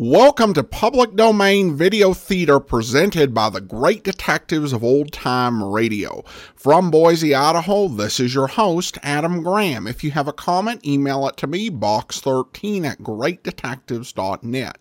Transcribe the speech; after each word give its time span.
Welcome 0.00 0.54
to 0.54 0.62
Public 0.62 1.16
Domain 1.16 1.74
Video 1.74 2.14
Theater 2.14 2.60
presented 2.60 3.34
by 3.34 3.50
the 3.50 3.60
great 3.60 4.04
detectives 4.04 4.72
of 4.72 4.84
old 4.84 5.10
time 5.10 5.60
radio. 5.60 6.22
From 6.54 6.92
Boise, 6.92 7.34
Idaho, 7.34 7.88
this 7.88 8.20
is 8.20 8.32
your 8.32 8.46
host, 8.46 8.96
Adam 9.02 9.42
Graham. 9.42 9.88
If 9.88 10.04
you 10.04 10.12
have 10.12 10.28
a 10.28 10.32
comment, 10.32 10.86
email 10.86 11.26
it 11.26 11.36
to 11.38 11.48
me, 11.48 11.68
box13 11.68 12.84
at 12.84 13.00
greatdetectives.net. 13.00 14.78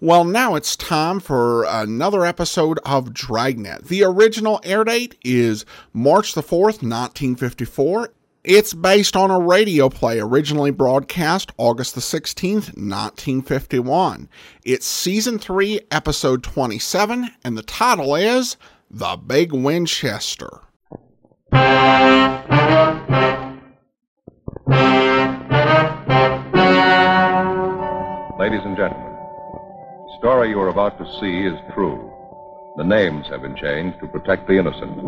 Well, 0.00 0.24
now 0.24 0.54
it's 0.54 0.76
time 0.76 1.20
for 1.20 1.64
another 1.64 2.24
episode 2.24 2.78
of 2.86 3.12
Dragnet. 3.12 3.88
The 3.88 4.02
original 4.04 4.62
air 4.64 4.84
date 4.84 5.18
is 5.22 5.66
March 5.92 6.32
the 6.32 6.42
4th, 6.42 6.80
1954. 6.80 8.14
It's 8.44 8.74
based 8.74 9.16
on 9.16 9.30
a 9.30 9.40
radio 9.40 9.88
play 9.88 10.20
originally 10.20 10.70
broadcast 10.70 11.50
August 11.56 11.94
the 11.94 12.02
16th, 12.02 12.76
1951. 12.76 14.28
It's 14.62 14.86
season 14.86 15.38
3, 15.38 15.80
episode 15.90 16.42
27, 16.42 17.30
and 17.42 17.56
the 17.56 17.62
title 17.62 18.14
is 18.14 18.58
The 18.90 19.16
Big 19.16 19.54
Winchester. 19.54 20.60
Ladies 28.38 28.60
and 28.62 28.76
gentlemen, 28.76 29.14
the 30.06 30.16
story 30.18 30.50
you 30.50 30.60
are 30.60 30.68
about 30.68 30.98
to 30.98 31.06
see 31.18 31.46
is 31.46 31.58
true. 31.72 32.10
The 32.76 32.84
names 32.84 33.26
have 33.28 33.40
been 33.40 33.56
changed 33.56 34.00
to 34.00 34.06
protect 34.06 34.48
the 34.48 34.58
innocent. 34.58 35.00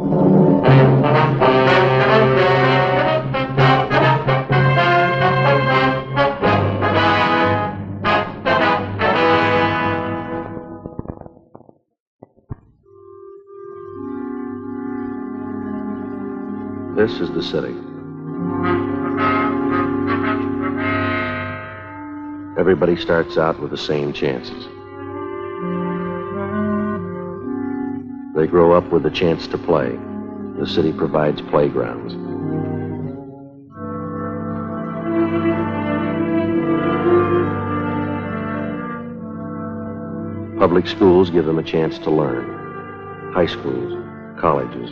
This 17.07 17.21
is 17.21 17.31
the 17.31 17.43
city. 17.43 17.73
Everybody 22.59 22.97
starts 22.97 23.39
out 23.39 23.61
with 23.61 23.71
the 23.71 23.79
same 23.79 24.13
chances. 24.13 24.65
They 28.35 28.49
grow 28.49 28.73
up 28.73 28.91
with 28.91 29.05
the 29.05 29.11
chance 29.11 29.47
to 29.47 29.57
play. 29.57 29.97
The 30.59 30.67
city 30.67 30.93
provides 30.93 31.41
playgrounds. 31.43 32.13
Public 40.59 40.89
schools 40.89 41.31
give 41.31 41.45
them 41.45 41.61
a 41.61 41.63
chance 41.63 42.01
to 42.01 42.11
learn. 42.11 43.33
High 43.33 43.47
schools, 43.47 43.93
colleges, 44.41 44.91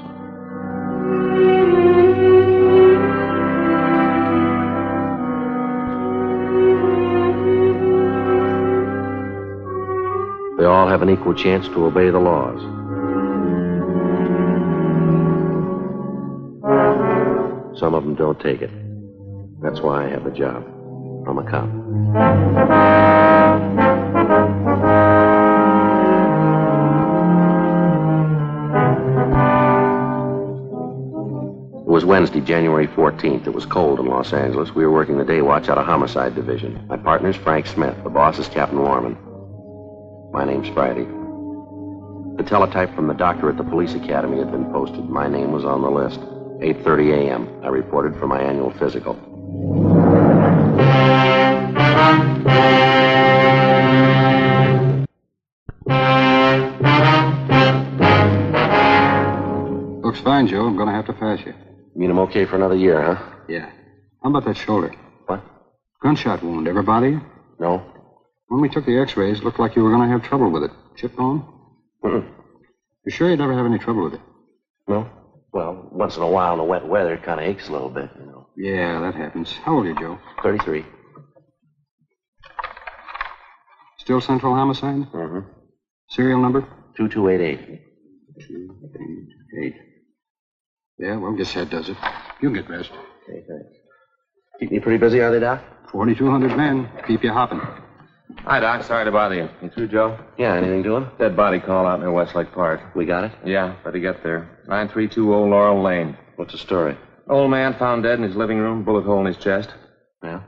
have 10.94 11.02
an 11.02 11.10
equal 11.10 11.34
chance 11.34 11.66
to 11.66 11.86
obey 11.86 12.08
the 12.08 12.20
laws. 12.20 12.60
Some 17.76 17.94
of 17.94 18.04
them 18.04 18.14
don't 18.14 18.38
take 18.38 18.62
it. 18.62 18.70
That's 19.60 19.80
why 19.80 20.06
I 20.06 20.08
have 20.10 20.24
a 20.24 20.30
job. 20.30 20.64
I'm 21.26 21.36
a 21.36 21.50
cop. 21.50 21.68
It 31.80 31.90
was 31.90 32.04
Wednesday, 32.04 32.40
January 32.40 32.86
14th. 32.86 33.48
It 33.48 33.50
was 33.52 33.66
cold 33.66 33.98
in 33.98 34.06
Los 34.06 34.32
Angeles. 34.32 34.72
We 34.76 34.86
were 34.86 34.92
working 34.92 35.18
the 35.18 35.24
day 35.24 35.42
watch 35.42 35.68
out 35.68 35.76
of 35.76 35.86
Homicide 35.86 36.36
Division. 36.36 36.86
My 36.86 36.96
partner's 36.96 37.34
Frank 37.34 37.66
Smith. 37.66 37.96
The 38.04 38.10
boss 38.10 38.38
is 38.38 38.46
Captain 38.46 38.80
Warman. 38.80 39.16
My 40.34 40.44
name's 40.44 40.68
Friday. 40.70 41.04
The 42.38 42.42
teletype 42.42 42.92
from 42.96 43.06
the 43.06 43.14
doctor 43.14 43.48
at 43.48 43.56
the 43.56 43.62
police 43.62 43.94
academy 43.94 44.38
had 44.38 44.50
been 44.50 44.64
posted. 44.72 45.08
My 45.08 45.28
name 45.28 45.52
was 45.52 45.64
on 45.64 45.80
the 45.80 45.88
list. 45.88 46.18
8:30 46.58 47.12
a.m. 47.14 47.48
I 47.62 47.68
reported 47.68 48.18
for 48.18 48.26
my 48.26 48.40
annual 48.42 48.72
physical. 48.72 49.14
Looks 60.02 60.20
fine, 60.22 60.48
Joe. 60.48 60.66
I'm 60.66 60.74
going 60.74 60.88
to 60.88 60.94
have 60.94 61.06
to 61.06 61.12
pass 61.12 61.46
you. 61.46 61.54
Mean 61.94 62.10
I'm 62.10 62.18
okay 62.26 62.44
for 62.44 62.56
another 62.56 62.74
year, 62.74 63.00
huh? 63.00 63.24
Yeah. 63.48 63.70
How 64.20 64.30
about 64.30 64.44
that 64.46 64.56
shoulder? 64.56 64.92
What? 65.26 65.44
Gunshot 66.02 66.42
wound. 66.42 66.66
Ever 66.66 66.82
bother 66.82 67.08
you? 67.08 67.20
No? 67.60 67.93
When 68.54 68.60
we 68.60 68.68
took 68.68 68.86
the 68.86 68.96
x-rays, 69.00 69.38
it 69.38 69.44
looked 69.44 69.58
like 69.58 69.74
you 69.74 69.82
were 69.82 69.90
going 69.90 70.08
to 70.08 70.12
have 70.12 70.22
trouble 70.22 70.48
with 70.48 70.62
it. 70.62 70.70
Chip 70.94 71.16
bone? 71.16 71.44
Mm-mm. 72.04 72.24
You 73.04 73.10
sure 73.10 73.28
you'd 73.28 73.40
never 73.40 73.52
have 73.52 73.66
any 73.66 73.80
trouble 73.80 74.04
with 74.04 74.14
it? 74.14 74.20
No? 74.86 75.10
Well, 75.52 75.88
once 75.90 76.16
in 76.16 76.22
a 76.22 76.28
while 76.28 76.52
in 76.52 76.58
the 76.58 76.64
wet 76.64 76.86
weather, 76.86 77.14
it 77.14 77.24
kind 77.24 77.40
of 77.40 77.46
aches 77.46 77.68
a 77.68 77.72
little 77.72 77.90
bit, 77.90 78.10
you 78.16 78.26
know. 78.26 78.46
Yeah, 78.56 79.00
that 79.00 79.16
happens. 79.16 79.50
How 79.50 79.74
old 79.74 79.86
are 79.86 79.88
you, 79.88 79.98
Joe? 79.98 80.20
33. 80.44 80.86
Still 83.98 84.20
Central 84.20 84.54
Homicide? 84.54 85.10
Mm-hmm. 85.12 85.50
Serial 86.10 86.40
number? 86.40 86.60
2288. 86.96 87.80
Two, 88.46 88.76
eight, 88.94 89.64
eight. 89.64 89.74
Yeah, 91.00 91.16
well, 91.16 91.32
guess 91.32 91.52
that 91.54 91.70
does 91.70 91.88
it. 91.88 91.96
You 92.40 92.54
get 92.54 92.70
rest. 92.70 92.92
Okay, 92.92 93.44
thanks. 93.48 93.76
Keep 94.60 94.70
me 94.70 94.78
pretty 94.78 94.98
busy, 94.98 95.20
are 95.22 95.32
they, 95.32 95.40
Doc? 95.40 95.60
4,200 95.90 96.56
men. 96.56 96.88
Keep 97.08 97.24
you 97.24 97.32
hopping. 97.32 97.60
Hi, 98.42 98.60
Doc. 98.60 98.84
Sorry 98.84 99.04
to 99.04 99.10
bother 99.12 99.34
you. 99.36 99.48
You 99.62 99.70
through, 99.70 99.88
Joe? 99.88 100.18
Yeah, 100.36 100.54
anything 100.54 100.82
doing? 100.82 101.08
Dead 101.18 101.36
body 101.36 101.60
call 101.60 101.86
out 101.86 102.00
near 102.00 102.12
Westlake 102.12 102.52
Park. 102.52 102.94
We 102.94 103.06
got 103.06 103.24
it? 103.24 103.32
Yeah, 103.44 103.74
better 103.84 103.98
get 103.98 104.22
there. 104.22 104.48
932 104.68 105.34
Old 105.34 105.50
Laurel 105.50 105.82
Lane. 105.82 106.16
What's 106.36 106.52
the 106.52 106.58
story? 106.58 106.96
Old 107.28 107.50
man 107.50 107.74
found 107.74 108.02
dead 108.02 108.18
in 108.18 108.24
his 108.24 108.36
living 108.36 108.58
room, 108.58 108.84
bullet 108.84 109.04
hole 109.04 109.20
in 109.20 109.26
his 109.26 109.38
chest. 109.38 109.70
Yeah? 110.22 110.42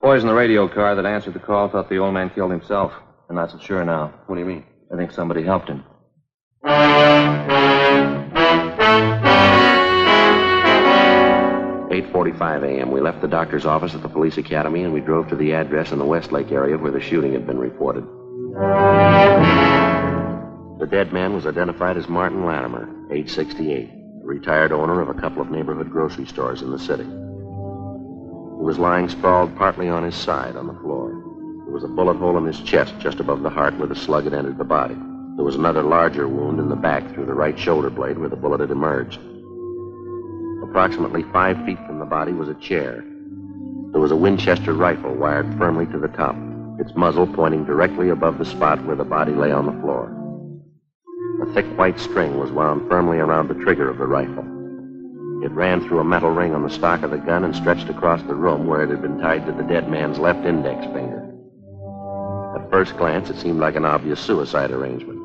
Boys 0.00 0.22
in 0.22 0.28
the 0.28 0.34
radio 0.34 0.68
car 0.68 0.94
that 0.94 1.04
answered 1.06 1.34
the 1.34 1.40
call 1.40 1.68
thought 1.68 1.88
the 1.88 1.98
old 1.98 2.14
man 2.14 2.30
killed 2.30 2.52
himself. 2.52 2.92
And 3.28 3.36
that's 3.36 3.52
not 3.52 3.62
so 3.62 3.66
sure 3.66 3.84
now. 3.84 4.14
What 4.26 4.36
do 4.36 4.40
you 4.40 4.46
mean? 4.46 4.64
I 4.92 4.96
think 4.96 5.10
somebody 5.12 5.42
helped 5.42 5.68
him. 5.68 5.84
Eight 12.00 12.12
forty-five 12.12 12.62
a.m. 12.62 12.92
We 12.92 13.02
left 13.02 13.20
the 13.20 13.28
doctor's 13.28 13.66
office 13.66 13.94
at 13.94 14.00
the 14.00 14.08
police 14.08 14.38
academy 14.38 14.84
and 14.84 14.92
we 14.94 15.00
drove 15.00 15.28
to 15.28 15.36
the 15.36 15.52
address 15.52 15.92
in 15.92 15.98
the 15.98 16.04
Westlake 16.06 16.50
area 16.50 16.78
where 16.78 16.90
the 16.90 16.98
shooting 16.98 17.34
had 17.34 17.46
been 17.46 17.58
reported. 17.58 18.04
The 20.78 20.86
dead 20.90 21.12
man 21.12 21.34
was 21.34 21.44
identified 21.44 21.98
as 21.98 22.08
Martin 22.08 22.46
Latimer, 22.46 22.88
age 23.12 23.28
68, 23.28 23.90
retired 24.22 24.72
owner 24.72 25.02
of 25.02 25.10
a 25.10 25.20
couple 25.20 25.42
of 25.42 25.50
neighborhood 25.50 25.90
grocery 25.90 26.24
stores 26.24 26.62
in 26.62 26.70
the 26.70 26.78
city. 26.78 27.04
He 27.04 27.10
was 28.64 28.78
lying 28.78 29.10
sprawled 29.10 29.54
partly 29.58 29.90
on 29.90 30.02
his 30.02 30.14
side 30.14 30.56
on 30.56 30.68
the 30.68 30.80
floor. 30.80 31.10
There 31.66 31.74
was 31.74 31.84
a 31.84 31.88
bullet 31.88 32.16
hole 32.16 32.38
in 32.38 32.46
his 32.46 32.60
chest 32.60 32.94
just 32.98 33.20
above 33.20 33.42
the 33.42 33.50
heart 33.50 33.76
where 33.76 33.88
the 33.88 33.94
slug 33.94 34.24
had 34.24 34.32
entered 34.32 34.56
the 34.56 34.64
body. 34.64 34.94
There 35.36 35.44
was 35.44 35.56
another 35.56 35.82
larger 35.82 36.26
wound 36.26 36.60
in 36.60 36.70
the 36.70 36.76
back 36.76 37.12
through 37.12 37.26
the 37.26 37.34
right 37.34 37.58
shoulder 37.58 37.90
blade 37.90 38.16
where 38.16 38.30
the 38.30 38.36
bullet 38.36 38.60
had 38.60 38.70
emerged. 38.70 39.20
Approximately 40.70 41.24
five 41.32 41.56
feet 41.66 41.84
from 41.84 41.98
the 41.98 42.04
body 42.04 42.32
was 42.32 42.48
a 42.48 42.54
chair. 42.54 43.02
There 43.90 44.00
was 44.00 44.12
a 44.12 44.16
Winchester 44.16 44.72
rifle 44.72 45.12
wired 45.12 45.52
firmly 45.58 45.84
to 45.86 45.98
the 45.98 46.06
top, 46.06 46.36
its 46.78 46.94
muzzle 46.94 47.26
pointing 47.26 47.64
directly 47.64 48.10
above 48.10 48.38
the 48.38 48.44
spot 48.44 48.84
where 48.84 48.94
the 48.94 49.02
body 49.02 49.32
lay 49.32 49.50
on 49.50 49.66
the 49.66 49.80
floor. 49.82 50.14
A 51.42 51.52
thick 51.54 51.66
white 51.76 51.98
string 51.98 52.38
was 52.38 52.52
wound 52.52 52.88
firmly 52.88 53.18
around 53.18 53.48
the 53.48 53.54
trigger 53.64 53.90
of 53.90 53.98
the 53.98 54.06
rifle. 54.06 54.44
It 55.44 55.50
ran 55.50 55.80
through 55.80 55.98
a 55.98 56.04
metal 56.04 56.30
ring 56.30 56.54
on 56.54 56.62
the 56.62 56.70
stock 56.70 57.02
of 57.02 57.10
the 57.10 57.18
gun 57.18 57.42
and 57.42 57.56
stretched 57.56 57.88
across 57.88 58.22
the 58.22 58.36
room 58.36 58.68
where 58.68 58.84
it 58.84 58.90
had 58.90 59.02
been 59.02 59.18
tied 59.18 59.46
to 59.46 59.52
the 59.52 59.64
dead 59.64 59.90
man's 59.90 60.20
left 60.20 60.46
index 60.46 60.84
finger. 60.94 61.34
At 62.54 62.70
first 62.70 62.96
glance, 62.96 63.28
it 63.28 63.40
seemed 63.40 63.58
like 63.58 63.74
an 63.74 63.84
obvious 63.84 64.20
suicide 64.20 64.70
arrangement. 64.70 65.19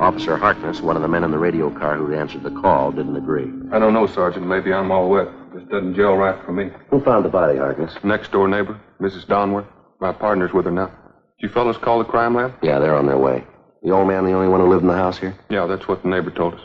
Officer 0.00 0.36
Harkness, 0.36 0.80
one 0.80 0.94
of 0.94 1.02
the 1.02 1.08
men 1.08 1.24
in 1.24 1.32
the 1.32 1.38
radio 1.38 1.70
car 1.76 1.96
who'd 1.96 2.14
answered 2.14 2.44
the 2.44 2.52
call, 2.60 2.92
didn't 2.92 3.16
agree. 3.16 3.50
I 3.72 3.80
don't 3.80 3.92
know, 3.92 4.06
Sergeant. 4.06 4.46
Maybe 4.46 4.72
I'm 4.72 4.92
all 4.92 5.10
wet. 5.10 5.26
This 5.52 5.64
doesn't 5.64 5.96
gel 5.96 6.14
right 6.16 6.40
for 6.44 6.52
me. 6.52 6.70
Who 6.90 7.02
found 7.02 7.24
the 7.24 7.28
body, 7.28 7.58
Harkness? 7.58 7.92
Next 8.04 8.30
door 8.30 8.46
neighbor, 8.46 8.80
Mrs. 9.00 9.26
Donworth. 9.26 9.66
My 10.00 10.12
partner's 10.12 10.52
with 10.52 10.66
her 10.66 10.70
now. 10.70 10.92
You 11.40 11.48
fellas 11.48 11.76
call 11.76 11.98
the 11.98 12.04
crime 12.04 12.36
lab? 12.36 12.54
Yeah, 12.62 12.78
they're 12.78 12.94
on 12.94 13.06
their 13.06 13.18
way. 13.18 13.44
The 13.82 13.90
old 13.90 14.06
man 14.06 14.24
the 14.24 14.32
only 14.32 14.48
one 14.48 14.60
who 14.60 14.68
lived 14.68 14.82
in 14.82 14.88
the 14.88 14.94
house 14.94 15.18
here? 15.18 15.36
Yeah, 15.50 15.66
that's 15.66 15.88
what 15.88 16.02
the 16.02 16.08
neighbor 16.08 16.30
told 16.30 16.54
us. 16.54 16.60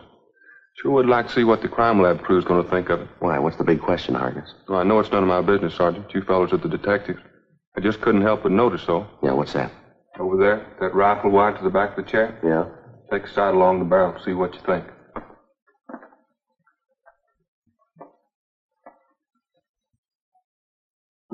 Sure 0.81 0.91
would 0.91 1.07
like 1.07 1.27
to 1.27 1.33
see 1.33 1.43
what 1.43 1.61
the 1.61 1.67
crime 1.67 2.01
lab 2.01 2.21
crew's 2.21 2.45
going 2.45 2.63
to 2.63 2.69
think 2.69 2.89
of 2.89 3.01
it. 3.01 3.07
Why? 3.19 3.39
What's 3.39 3.57
the 3.57 3.63
big 3.63 3.81
question, 3.81 4.13
Harkness? 4.15 4.53
Well, 4.67 4.79
I 4.79 4.83
know 4.83 4.99
it's 4.99 5.11
none 5.11 5.23
of 5.23 5.29
my 5.29 5.41
business, 5.41 5.75
Sergeant. 5.75 6.13
You 6.13 6.21
fellas 6.23 6.53
are 6.53 6.57
the 6.57 6.69
detectives. 6.69 7.19
I 7.77 7.81
just 7.81 8.01
couldn't 8.01 8.21
help 8.21 8.43
but 8.43 8.51
notice, 8.51 8.85
though. 8.85 9.07
Yeah, 9.23 9.33
what's 9.33 9.53
that? 9.53 9.71
Over 10.19 10.37
there, 10.37 10.67
that 10.79 10.93
rifle 10.93 11.31
wide 11.31 11.57
to 11.57 11.63
the 11.63 11.71
back 11.71 11.97
of 11.97 12.05
the 12.05 12.11
chair. 12.11 12.37
Yeah. 12.43 12.65
Take 13.11 13.23
a 13.23 13.33
sight 13.33 13.53
along 13.53 13.79
the 13.79 13.85
barrel, 13.85 14.19
see 14.23 14.33
what 14.33 14.53
you 14.53 14.61
think. 14.65 14.85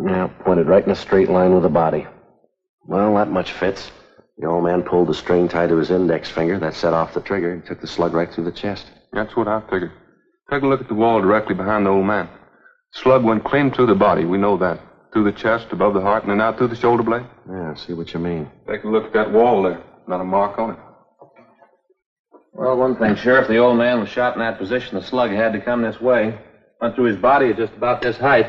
Yeah, 0.05 0.27
pointed 0.45 0.67
right 0.67 0.83
in 0.83 0.91
a 0.91 0.95
straight 0.95 1.29
line 1.29 1.53
with 1.53 1.63
the 1.63 1.69
body. 1.69 2.07
Well, 2.85 3.15
that 3.15 3.29
much 3.29 3.51
fits. 3.53 3.91
The 4.37 4.47
old 4.47 4.63
man 4.63 4.83
pulled 4.83 5.09
the 5.09 5.13
string 5.13 5.49
tied 5.49 5.69
to 5.69 5.75
his 5.75 5.91
index 5.91 6.29
finger. 6.31 6.57
That 6.57 6.73
set 6.73 6.93
off 6.93 7.13
the 7.13 7.19
trigger 7.19 7.51
and 7.51 7.65
took 7.65 7.81
the 7.81 7.87
slug 7.87 8.13
right 8.13 8.31
through 8.31 8.45
the 8.45 8.51
chest. 8.51 8.87
That's 9.11 9.35
what 9.35 9.47
I 9.47 9.59
figured. 9.69 9.91
Take 10.49 10.63
a 10.63 10.67
look 10.67 10.81
at 10.81 10.87
the 10.87 10.95
wall 10.95 11.21
directly 11.21 11.53
behind 11.53 11.85
the 11.85 11.91
old 11.91 12.05
man. 12.05 12.29
Slug 12.91 13.23
went 13.23 13.43
clean 13.43 13.71
through 13.71 13.87
the 13.87 13.95
body, 13.95 14.25
we 14.25 14.37
know 14.37 14.57
that. 14.57 14.79
Through 15.11 15.25
the 15.25 15.37
chest, 15.37 15.67
above 15.71 15.93
the 15.93 16.01
heart, 16.01 16.23
and 16.23 16.31
then 16.31 16.41
out 16.41 16.57
through 16.57 16.69
the 16.69 16.75
shoulder 16.75 17.03
blade. 17.03 17.25
Yeah, 17.49 17.71
I 17.71 17.75
see 17.75 17.93
what 17.93 18.13
you 18.13 18.19
mean. 18.19 18.49
Take 18.67 18.83
a 18.83 18.87
look 18.87 19.05
at 19.05 19.13
that 19.13 19.31
wall 19.31 19.63
there. 19.63 19.83
Not 20.07 20.21
a 20.21 20.23
mark 20.23 20.57
on 20.57 20.71
it. 20.71 20.79
Well, 22.59 22.75
one 22.75 22.97
thing, 22.97 23.15
Sheriff, 23.15 23.47
the 23.47 23.55
old 23.55 23.77
man 23.77 24.01
was 24.01 24.09
shot 24.09 24.33
in 24.33 24.41
that 24.41 24.57
position. 24.57 24.99
The 24.99 25.05
slug 25.05 25.31
had 25.31 25.53
to 25.53 25.61
come 25.61 25.81
this 25.81 26.01
way. 26.01 26.37
Went 26.81 26.93
through 26.93 27.05
his 27.05 27.15
body 27.15 27.51
at 27.51 27.55
just 27.55 27.71
about 27.71 28.01
this 28.01 28.17
height. 28.17 28.47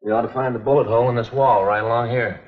We 0.00 0.12
ought 0.12 0.22
to 0.22 0.32
find 0.32 0.54
the 0.54 0.60
bullet 0.60 0.86
hole 0.86 1.08
in 1.08 1.16
this 1.16 1.32
wall 1.32 1.64
right 1.64 1.82
along 1.82 2.10
here. 2.10 2.40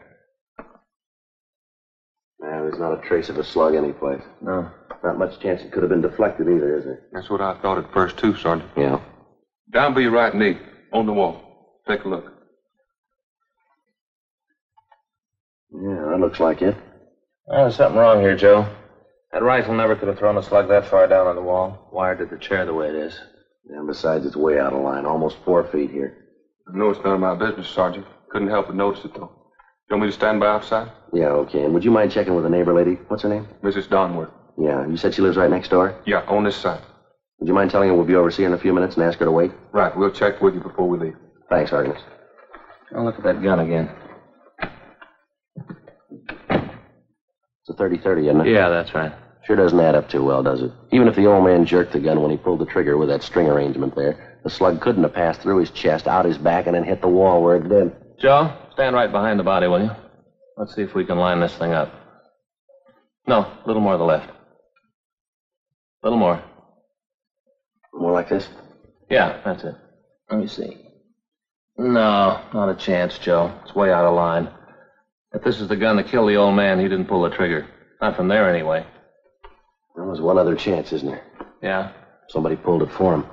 Yeah, 2.41 2.61
there's 2.61 2.79
not 2.79 2.97
a 2.97 3.09
trace 3.09 3.29
of 3.29 3.39
a 3.39 3.43
slug 3.43 3.75
anyplace. 3.75 4.23
No. 4.41 4.71
Not 5.03 5.19
much 5.19 5.41
chance 5.41 5.63
it 5.63 5.73
could 5.73 5.83
have 5.83 5.91
been 5.91 6.01
deflected 6.01 6.47
either, 6.47 6.79
is 6.79 6.85
there? 6.85 7.01
That's 7.13 7.29
what 7.29 7.41
I 7.41 7.55
thought 7.55 7.79
at 7.79 7.93
first, 7.93 8.17
too, 8.17 8.37
Sergeant. 8.37 8.71
Yeah. 8.77 9.01
Down 9.73 9.95
by 9.95 10.01
your 10.01 10.13
right 10.13 10.33
knee, 10.33 10.59
on 10.93 11.07
the 11.07 11.13
wall. 11.13 11.81
Take 11.89 12.05
a 12.05 12.09
look. 12.09 12.33
Yeah, 15.73 16.07
that 16.11 16.21
looks 16.21 16.39
like 16.39 16.63
it. 16.63 16.77
Well, 17.49 17.63
there's 17.63 17.75
something 17.75 17.99
wrong 17.99 18.21
here, 18.21 18.37
Joe. 18.37 18.69
That 19.35 19.43
rifle 19.43 19.75
never 19.75 19.97
could 19.97 20.07
have 20.07 20.17
thrown 20.17 20.37
a 20.37 20.43
slug 20.45 20.69
that 20.69 20.87
far 20.87 21.09
down 21.09 21.27
on 21.27 21.35
the 21.35 21.43
wall. 21.43 21.89
Wired 21.91 22.19
to 22.19 22.25
the 22.25 22.39
chair 22.39 22.65
the 22.65 22.73
way 22.73 22.87
it 22.89 22.95
is. 22.95 23.19
And 23.69 23.85
besides, 23.85 24.25
it's 24.25 24.37
way 24.37 24.61
out 24.61 24.73
of 24.73 24.81
line, 24.81 25.05
almost 25.05 25.39
four 25.45 25.65
feet 25.65 25.91
here. 25.91 26.17
I 26.73 26.77
know 26.79 26.91
it's 26.91 27.03
none 27.03 27.15
of 27.15 27.21
my 27.21 27.35
business, 27.35 27.69
Sergeant. 27.69 28.07
Couldn't 28.31 28.47
help 28.47 28.69
but 28.69 28.77
notice 28.77 29.05
it, 29.05 29.13
though. 29.13 29.33
You 29.91 29.97
want 29.97 30.03
me 30.03 30.09
to 30.09 30.13
stand 30.13 30.39
by 30.39 30.47
outside? 30.47 30.93
Yeah, 31.13 31.31
okay. 31.31 31.65
And 31.65 31.75
would 31.75 31.85
you 31.85 31.91
mind 31.91 32.13
checking 32.13 32.37
with 32.37 32.45
the 32.45 32.49
neighbor 32.51 32.73
lady? 32.73 32.95
What's 33.09 33.25
her 33.25 33.29
name? 33.29 33.49
Mrs. 33.65 33.89
Donworth. 33.89 34.31
Yeah, 34.57 34.87
you 34.87 34.97
said 34.97 35.15
she 35.15 35.23
lives 35.23 35.37
right 35.37 35.51
next 35.51 35.69
door? 35.69 35.97
Yeah, 36.07 36.23
on 36.29 36.45
this 36.45 36.55
side. 36.55 36.83
Would 37.41 37.49
you 37.49 37.55
mind 37.55 37.73
telling 37.73 37.89
her 37.89 37.95
we'll 37.95 38.05
be 38.05 38.15
over 38.15 38.31
to 38.31 38.35
see 38.37 38.43
her 38.43 38.49
in 38.49 38.55
a 38.55 38.59
few 38.59 38.73
minutes 38.73 38.95
and 38.95 39.03
ask 39.03 39.19
her 39.19 39.25
to 39.25 39.33
wait? 39.33 39.51
Right, 39.73 39.95
we'll 39.97 40.11
check 40.11 40.41
with 40.41 40.55
you 40.55 40.61
before 40.61 40.89
we 40.89 40.97
leave. 40.97 41.17
Thanks, 41.51 41.73
Harkness. 41.73 42.01
I'll 42.95 43.05
look 43.05 43.19
at 43.19 43.25
that 43.25 43.43
gun 43.43 43.59
again. 43.59 43.91
It's 47.67 47.69
a 47.69 47.75
30-30, 47.75 48.29
isn't 48.29 48.41
it? 48.43 48.53
Yeah, 48.53 48.69
that's 48.69 48.95
right. 48.95 49.13
Sure 49.47 49.57
doesn't 49.57 49.79
add 49.81 49.95
up 49.95 50.09
too 50.09 50.25
well, 50.25 50.43
does 50.43 50.63
it? 50.63 50.73
Even 50.91 51.07
if 51.07 51.17
the 51.17 51.27
old 51.27 51.45
man 51.45 51.67
jerked 51.67 51.93
the 51.93 52.01
gun 52.01 52.23
when 52.23 52.31
he 52.31 52.37
pulled 52.37 52.61
the 52.61 52.67
trigger 52.67 52.97
with 52.97 53.09
that 53.11 53.23
string 53.23 53.47
arrangement 53.49 53.95
there, 53.95 54.39
the 54.43 54.51
slug 54.51 54.81
couldn't 54.81 55.03
have 55.03 55.13
passed 55.13 55.41
through 55.41 55.59
his 55.59 55.71
chest, 55.71 56.07
out 56.07 56.25
his 56.25 56.39
back, 56.39 56.67
and 56.67 56.75
then 56.75 56.85
hit 56.85 57.01
the 57.01 57.09
wall 57.09 57.43
where 57.43 57.57
it 57.57 57.69
did. 57.69 57.93
Joe, 58.19 58.51
stand 58.73 58.95
right 58.95 59.11
behind 59.11 59.39
the 59.39 59.45
body, 59.45 59.67
will 59.67 59.83
you? 59.83 59.91
Let's 60.57 60.75
see 60.75 60.83
if 60.83 60.95
we 60.95 61.05
can 61.05 61.19
line 61.19 61.41
this 61.41 61.55
thing 61.57 61.73
up. 61.73 61.93
No, 63.27 63.41
a 63.41 63.63
little 63.67 63.83
more 63.83 63.93
to 63.93 63.99
the 63.99 64.05
left. 64.05 64.31
A 64.31 66.07
little 66.07 66.19
more. 66.19 66.43
More 67.93 68.13
like 68.13 68.29
this? 68.29 68.49
Yeah, 69.11 69.41
that's 69.45 69.65
it. 69.65 69.75
Let 70.31 70.41
me 70.41 70.47
see. 70.47 70.79
No, 71.77 72.41
not 72.55 72.69
a 72.69 72.75
chance, 72.75 73.19
Joe. 73.19 73.53
It's 73.65 73.75
way 73.75 73.91
out 73.93 74.05
of 74.05 74.15
line. 74.15 74.49
If 75.33 75.43
this 75.43 75.61
is 75.61 75.69
the 75.69 75.77
gun 75.77 75.97
that 75.97 76.09
killed 76.09 76.29
the 76.29 76.37
old 76.37 76.55
man, 76.55 76.79
he 76.79 76.89
didn't 76.89 77.07
pull 77.07 77.23
the 77.23 77.31
trigger. 77.31 77.67
Not 78.01 78.17
from 78.17 78.29
there, 78.29 78.49
anyway. 78.49 78.87
Well, 79.95 80.07
was 80.07 80.21
one 80.21 80.39
other 80.39 80.57
chance, 80.57 80.93
isn't 80.93 81.09
there? 81.09 81.23
Yeah? 81.63 81.93
Somebody 82.29 82.57
pulled 82.57 82.83
it 82.83 82.91
for 82.91 83.15
him. 83.15 83.25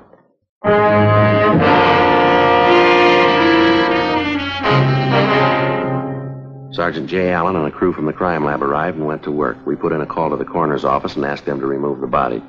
Sergeant 6.73 7.09
J. 7.09 7.31
Allen 7.31 7.55
and 7.55 7.67
a 7.67 7.71
crew 7.71 7.91
from 7.93 8.05
the 8.05 8.13
crime 8.13 8.45
lab 8.45 8.61
arrived 8.61 8.97
and 8.97 9.05
went 9.05 9.23
to 9.23 9.31
work. 9.31 9.57
We 9.65 9.75
put 9.75 9.91
in 9.91 10.01
a 10.01 10.05
call 10.05 10.29
to 10.29 10.37
the 10.37 10.45
coroner's 10.45 10.85
office 10.85 11.15
and 11.15 11.25
asked 11.25 11.45
them 11.45 11.59
to 11.59 11.65
remove 11.65 11.99
the 11.99 12.07
body. 12.07 12.41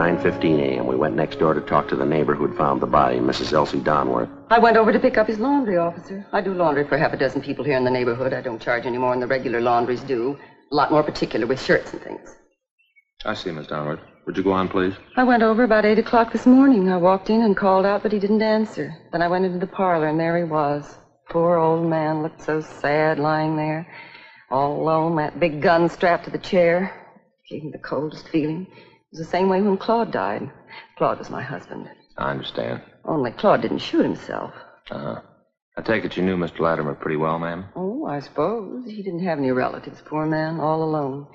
9.15 0.00 0.58
a.m. 0.60 0.86
We 0.86 0.96
went 0.96 1.14
next 1.14 1.38
door 1.38 1.52
to 1.52 1.60
talk 1.60 1.86
to 1.88 1.96
the 1.96 2.06
neighbor 2.06 2.34
who 2.34 2.46
had 2.46 2.56
found 2.56 2.80
the 2.80 2.86
body, 2.86 3.18
Mrs. 3.18 3.52
Elsie 3.52 3.80
Donworth. 3.80 4.30
I 4.50 4.58
went 4.58 4.78
over 4.78 4.92
to 4.92 4.98
pick 4.98 5.18
up 5.18 5.26
his 5.26 5.38
laundry, 5.38 5.76
officer. 5.76 6.26
I 6.32 6.40
do 6.40 6.54
laundry 6.54 6.88
for 6.88 6.96
half 6.96 7.12
a 7.12 7.18
dozen 7.18 7.42
people 7.42 7.64
here 7.64 7.76
in 7.76 7.84
the 7.84 7.90
neighborhood. 7.90 8.32
I 8.32 8.40
don't 8.40 8.60
charge 8.60 8.86
any 8.86 8.96
more 8.98 9.12
than 9.12 9.20
the 9.20 9.26
regular 9.26 9.60
laundries 9.60 10.00
do. 10.00 10.38
A 10.70 10.74
lot 10.74 10.92
more 10.92 11.02
particular 11.02 11.46
with 11.46 11.60
shirts 11.60 11.92
and 11.92 12.02
things. 12.02 12.36
I 13.24 13.34
see, 13.34 13.50
Miss 13.50 13.66
Donworth. 13.66 14.00
Would 14.26 14.36
you 14.36 14.42
go 14.44 14.52
on, 14.52 14.68
please? 14.68 14.94
I 15.16 15.24
went 15.24 15.42
over 15.42 15.64
about 15.64 15.84
8 15.84 15.98
o'clock 15.98 16.32
this 16.32 16.46
morning. 16.46 16.88
I 16.88 16.96
walked 16.96 17.28
in 17.28 17.42
and 17.42 17.56
called 17.56 17.84
out, 17.84 18.02
but 18.02 18.12
he 18.12 18.18
didn't 18.18 18.42
answer. 18.42 18.94
Then 19.12 19.22
I 19.22 19.28
went 19.28 19.44
into 19.44 19.58
the 19.58 19.66
parlor, 19.66 20.06
and 20.06 20.20
there 20.20 20.38
he 20.38 20.44
was. 20.44 20.98
Poor 21.28 21.58
old 21.58 21.88
man 21.88 22.22
looked 22.22 22.42
so 22.42 22.60
sad 22.60 23.18
lying 23.18 23.56
there, 23.56 23.86
all 24.50 24.80
alone, 24.80 25.16
that 25.16 25.40
big 25.40 25.60
gun 25.60 25.88
strapped 25.88 26.24
to 26.24 26.30
the 26.30 26.38
chair. 26.38 26.92
Gave 27.48 27.64
me 27.64 27.70
the 27.72 27.78
coldest 27.78 28.28
feeling. 28.28 28.66
It 28.70 29.18
was 29.18 29.26
the 29.26 29.30
same 29.30 29.48
way 29.48 29.60
when 29.60 29.76
Claude 29.76 30.12
died. 30.12 30.50
Claude 30.96 31.18
was 31.18 31.30
my 31.30 31.42
husband. 31.42 31.88
I 32.16 32.30
understand. 32.30 32.82
Only 33.04 33.32
Claude 33.32 33.62
didn't 33.62 33.78
shoot 33.78 34.04
himself. 34.04 34.52
Uh-huh. 34.90 35.20
I 35.80 35.82
take 35.82 36.04
it 36.04 36.14
you 36.14 36.22
knew 36.22 36.36
Mr. 36.36 36.60
Latimer 36.60 36.94
pretty 36.94 37.16
well, 37.16 37.38
ma'am? 37.38 37.64
Oh, 37.74 38.04
I 38.04 38.20
suppose. 38.20 38.84
He 38.84 39.02
didn't 39.02 39.24
have 39.24 39.38
any 39.38 39.50
relatives, 39.50 40.02
poor 40.04 40.26
man, 40.26 40.60
all 40.60 40.82
alone. 40.82 41.26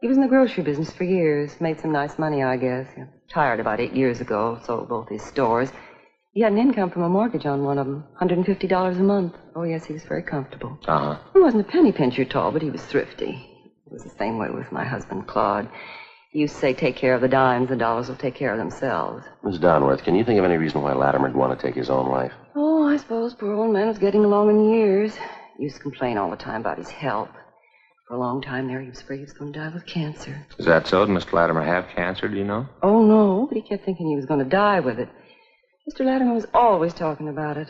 He 0.00 0.06
was 0.06 0.16
in 0.16 0.22
the 0.22 0.28
grocery 0.28 0.62
business 0.62 0.92
for 0.92 1.02
years. 1.02 1.60
Made 1.60 1.80
some 1.80 1.90
nice 1.90 2.16
money, 2.16 2.44
I 2.44 2.58
guess. 2.58 2.86
He 2.94 3.02
retired 3.26 3.58
about 3.58 3.80
eight 3.80 3.94
years 3.94 4.20
ago, 4.20 4.60
sold 4.64 4.88
both 4.88 5.08
his 5.08 5.24
stores. 5.24 5.72
He 6.30 6.42
had 6.42 6.52
an 6.52 6.58
income 6.58 6.90
from 6.90 7.02
a 7.02 7.08
mortgage 7.08 7.44
on 7.44 7.64
one 7.64 7.76
of 7.76 7.88
them, 7.88 8.04
$150 8.22 8.70
a 8.70 9.02
month. 9.02 9.34
Oh, 9.56 9.64
yes, 9.64 9.86
he 9.86 9.94
was 9.94 10.04
very 10.04 10.22
comfortable. 10.22 10.78
Uh-huh. 10.86 11.18
He 11.34 11.40
wasn't 11.40 11.66
a 11.66 11.68
penny 11.68 11.90
pincher 11.90 12.22
at 12.22 12.36
all, 12.36 12.52
but 12.52 12.62
he 12.62 12.70
was 12.70 12.84
thrifty. 12.84 13.50
It 13.84 13.92
was 13.92 14.04
the 14.04 14.16
same 14.16 14.38
way 14.38 14.50
with 14.50 14.70
my 14.70 14.84
husband, 14.84 15.26
Claude. 15.26 15.68
He 16.30 16.40
used 16.40 16.54
to 16.54 16.60
say, 16.60 16.74
take 16.74 16.94
care 16.94 17.14
of 17.14 17.22
the 17.22 17.26
dimes, 17.26 17.70
the 17.70 17.74
dollars 17.76 18.08
will 18.08 18.14
take 18.14 18.36
care 18.36 18.52
of 18.52 18.58
themselves. 18.58 19.24
Miss 19.42 19.58
Donworth, 19.58 20.04
can 20.04 20.14
you 20.14 20.24
think 20.24 20.38
of 20.38 20.44
any 20.44 20.56
reason 20.56 20.82
why 20.82 20.92
Latimer'd 20.92 21.34
want 21.34 21.58
to 21.58 21.66
take 21.66 21.74
his 21.74 21.90
own 21.90 22.08
life? 22.10 22.32
I 22.88 22.96
suppose 22.96 23.34
poor 23.34 23.52
old 23.52 23.74
man 23.74 23.86
was 23.86 23.98
getting 23.98 24.24
along 24.24 24.48
in 24.48 24.70
years. 24.70 25.14
He 25.58 25.64
used 25.64 25.76
to 25.76 25.82
complain 25.82 26.16
all 26.16 26.30
the 26.30 26.38
time 26.38 26.62
about 26.62 26.78
his 26.78 26.88
health. 26.88 27.28
For 28.06 28.14
a 28.14 28.18
long 28.18 28.40
time 28.40 28.66
there, 28.66 28.80
he 28.80 28.88
was 28.88 29.02
afraid 29.02 29.18
he 29.18 29.24
was 29.24 29.34
going 29.34 29.52
to 29.52 29.58
die 29.58 29.68
with 29.68 29.84
cancer. 29.84 30.46
Is 30.58 30.64
that 30.64 30.86
so? 30.86 31.04
Did 31.04 31.14
Mr. 31.14 31.34
Latimer 31.34 31.62
have 31.62 31.86
cancer, 31.94 32.28
do 32.28 32.36
you 32.38 32.44
know? 32.44 32.66
Oh, 32.82 33.02
no, 33.02 33.46
but 33.46 33.56
he 33.56 33.62
kept 33.62 33.84
thinking 33.84 34.08
he 34.08 34.16
was 34.16 34.24
going 34.24 34.42
to 34.42 34.48
die 34.48 34.80
with 34.80 34.98
it. 34.98 35.10
Mr. 35.86 36.06
Latimer 36.06 36.32
was 36.32 36.46
always 36.54 36.94
talking 36.94 37.28
about 37.28 37.58
it. 37.58 37.68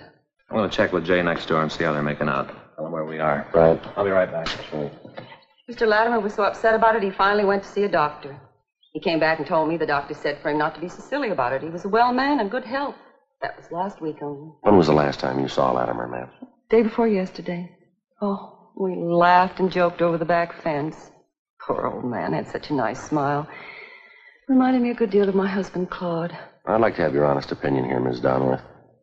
I'm 0.51 0.57
going 0.57 0.71
to 0.71 0.77
check 0.77 0.93
with 0.93 1.05
Jay 1.05 1.21
next 1.21 1.47
door 1.47 1.63
and 1.63 1.73
see 1.73 1.83
how 1.83 1.93
they're 1.93 2.03
making 2.03 2.29
out. 2.29 2.47
Tell 2.77 2.85
them 2.85 2.93
where 2.93 3.05
we 3.05 3.19
are. 3.19 3.45
Right. 3.53 3.81
I'll 3.97 4.05
be 4.05 4.11
right 4.11 4.31
back. 4.31 4.47
Mr. 5.69 5.89
Latimer 5.89 6.21
was 6.21 6.35
so 6.35 6.45
upset 6.45 6.77
about 6.77 6.95
it, 6.95 7.03
he 7.03 7.11
finally 7.11 7.45
went 7.45 7.65
to 7.65 7.69
see 7.69 7.83
a 7.83 7.89
doctor. 7.89 8.39
He 8.93 9.01
came 9.01 9.19
back 9.19 9.39
and 9.39 9.47
told 9.49 9.69
me 9.69 9.77
the 9.77 9.85
doctor 9.85 10.15
said 10.15 10.39
for 10.41 10.51
him 10.51 10.59
not 10.59 10.77
to 10.77 10.81
be 10.81 10.89
so 10.89 11.03
silly 11.03 11.31
about 11.31 11.53
it. 11.53 11.63
He 11.63 11.69
was 11.71 11.85
a 11.85 11.89
well 11.89 12.13
man 12.13 12.39
and 12.39 12.49
good 12.49 12.65
health. 12.65 12.95
That 13.41 13.57
was 13.57 13.71
last 13.71 14.01
week 14.01 14.17
only. 14.23 14.53
When 14.63 14.77
was 14.77 14.89
the 14.89 14.93
last 14.93 15.21
time 15.21 15.39
you 15.39 15.49
saw 15.49 15.73
Latimer, 15.73 16.09
ma'am? 16.09 16.29
Day 16.71 16.83
before 16.83 17.07
yesterday. 17.09 17.71
Oh, 18.21 18.71
we 18.77 18.97
laughed 18.97 19.61
and 19.61 19.71
joked 19.71 20.03
over 20.03 20.19
the 20.19 20.25
back 20.25 20.53
fence. 20.63 21.11
Poor 21.67 21.87
old 21.87 22.05
man 22.05 22.33
had 22.33 22.49
such 22.49 22.71
a 22.71 22.75
nice 22.75 23.01
smile. 23.01 23.49
Reminded 24.49 24.83
me 24.83 24.91
a 24.91 24.95
good 24.95 25.11
deal 25.11 25.29
of 25.29 25.35
my 25.35 25.47
husband, 25.47 25.91
Claude. 25.91 26.37
I'd 26.67 26.81
like 26.81 26.97
to 26.97 27.03
have 27.03 27.15
your 27.15 27.27
honest 27.27 27.53
opinion 27.53 27.85
here, 27.85 28.01
Miss 28.01 28.21
Donworth. 28.21 28.63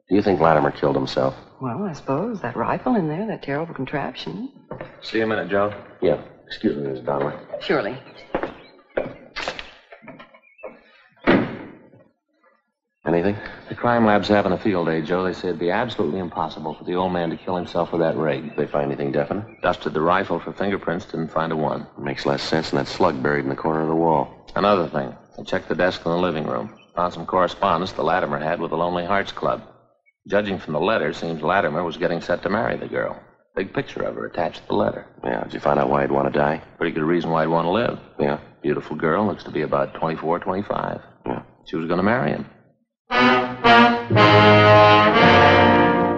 Do 0.10 0.15
you 0.15 0.22
think 0.22 0.39
Latimer 0.39 0.72
killed 0.72 0.96
himself? 0.96 1.36
Well, 1.62 1.84
I 1.84 1.94
suppose 1.94 2.42
that 2.42 2.56
rifle 2.56 2.96
in 2.96 3.08
there, 3.08 3.25
that 3.27 3.42
terrible 3.42 3.74
contraption. 3.74 4.51
See 5.01 5.18
you 5.20 5.24
in 5.24 5.32
a 5.32 5.36
minute, 5.36 5.50
Joe. 5.50 5.74
Yeah. 6.01 6.22
Excuse 6.48 6.75
me, 6.77 6.89
Miss 6.89 7.00
Donworth. 7.00 7.39
Surely. 7.62 7.98
Anything? 13.06 13.38
The 13.70 13.76
crime 13.76 14.06
lab's 14.06 14.28
having 14.28 14.52
a 14.52 14.58
field 14.58 14.88
day, 14.88 15.02
Joe. 15.02 15.24
They 15.24 15.34
say 15.34 15.50
it'd 15.50 15.60
be 15.60 15.70
absolutely 15.70 16.20
impossible 16.20 16.74
for 16.74 16.84
the 16.86 16.96
old 16.96 17.14
man 17.14 17.30
to 17.30 17.38
kill 17.38 17.56
himself 17.56 17.92
with 17.92 18.02
that 18.02 18.16
rig. 18.18 18.50
Did 18.50 18.58
they 18.58 18.66
find 18.66 18.92
anything 18.92 19.12
definite? 19.12 19.62
Dusted 19.62 19.94
the 19.94 20.02
rifle 20.02 20.40
for 20.40 20.52
fingerprints, 20.52 21.06
didn't 21.06 21.32
find 21.32 21.52
a 21.52 21.56
one. 21.56 21.86
Makes 22.00 22.26
less 22.26 22.42
sense 22.42 22.72
than 22.72 22.78
that 22.78 22.88
slug 22.88 23.22
buried 23.22 23.44
in 23.44 23.50
the 23.50 23.56
corner 23.56 23.84
of 23.84 23.90
the 23.90 23.96
wall. 23.96 24.48
Another 24.56 24.88
thing, 24.88 25.16
I 25.38 25.44
checked 25.44 25.70
the 25.70 25.76
desk 25.76 26.04
in 26.06 26.12
the 26.12 26.18
living 26.18 26.48
room. 26.48 26.74
Found 26.96 27.14
some 27.14 27.28
correspondence 27.28 27.92
the 27.92 28.04
Latimer 28.04 28.40
had 28.40 28.60
with 28.60 28.72
the 28.72 28.78
Lonely 28.78 29.06
Hearts 29.06 29.32
Club. 29.32 29.62
Judging 30.28 30.58
from 30.58 30.74
the 30.74 30.80
letter, 30.80 31.14
seems 31.14 31.44
Latimer 31.44 31.84
was 31.84 31.98
getting 31.98 32.22
set 32.22 32.42
to 32.42 32.50
marry 32.50 32.76
the 32.76 32.88
girl. 32.88 33.22
Big 33.56 33.72
picture 33.74 34.02
of 34.02 34.16
her 34.16 34.26
attached 34.26 34.62
to 34.64 34.68
the 34.70 34.74
letter. 34.76 35.06
Yeah, 35.24 35.44
did 35.44 35.54
you 35.54 35.60
find 35.60 35.80
out 35.80 35.90
why 35.90 36.02
he'd 36.02 36.12
want 36.12 36.34
to 36.34 36.38
die? 36.38 36.64
Pretty 36.78 36.96
good 36.96 37.04
reason 37.04 37.30
why 37.30 37.44
he'd 37.44 37.50
want 37.50 37.66
to 37.66 37.70
live. 37.70 38.00
Yeah. 38.20 38.40
Beautiful 38.64 38.96
girl, 38.96 39.28
looks 39.28 39.44
to 39.44 39.52
be 39.52 39.62
about 39.62 39.94
24, 39.94 40.40
25. 40.40 41.02
Yeah. 41.28 41.44
She 41.68 41.76
was 41.76 41.88
going 41.88 42.00
to 42.00 42.04
marry 42.04 42.32
him. 42.32 42.48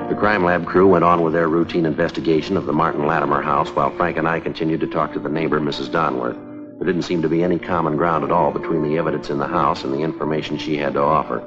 The 0.07 0.15
crime 0.17 0.43
lab 0.43 0.65
crew 0.65 0.87
went 0.87 1.03
on 1.03 1.21
with 1.21 1.33
their 1.33 1.47
routine 1.47 1.85
investigation 1.85 2.57
of 2.57 2.65
the 2.65 2.73
Martin 2.73 3.05
Latimer 3.05 3.41
house 3.41 3.69
while 3.69 3.91
Frank 3.91 4.17
and 4.17 4.27
I 4.27 4.39
continued 4.39 4.79
to 4.79 4.87
talk 4.87 5.13
to 5.13 5.19
the 5.19 5.29
neighbor, 5.29 5.59
Mrs. 5.59 5.89
Donworth. 5.89 6.37
There 6.79 6.87
didn't 6.87 7.03
seem 7.03 7.21
to 7.21 7.29
be 7.29 7.43
any 7.43 7.59
common 7.59 7.97
ground 7.97 8.23
at 8.23 8.31
all 8.31 8.51
between 8.51 8.83
the 8.83 8.97
evidence 8.97 9.29
in 9.29 9.37
the 9.37 9.47
house 9.47 9.83
and 9.83 9.93
the 9.93 10.01
information 10.01 10.57
she 10.57 10.77
had 10.77 10.93
to 10.93 11.01
offer. 11.01 11.43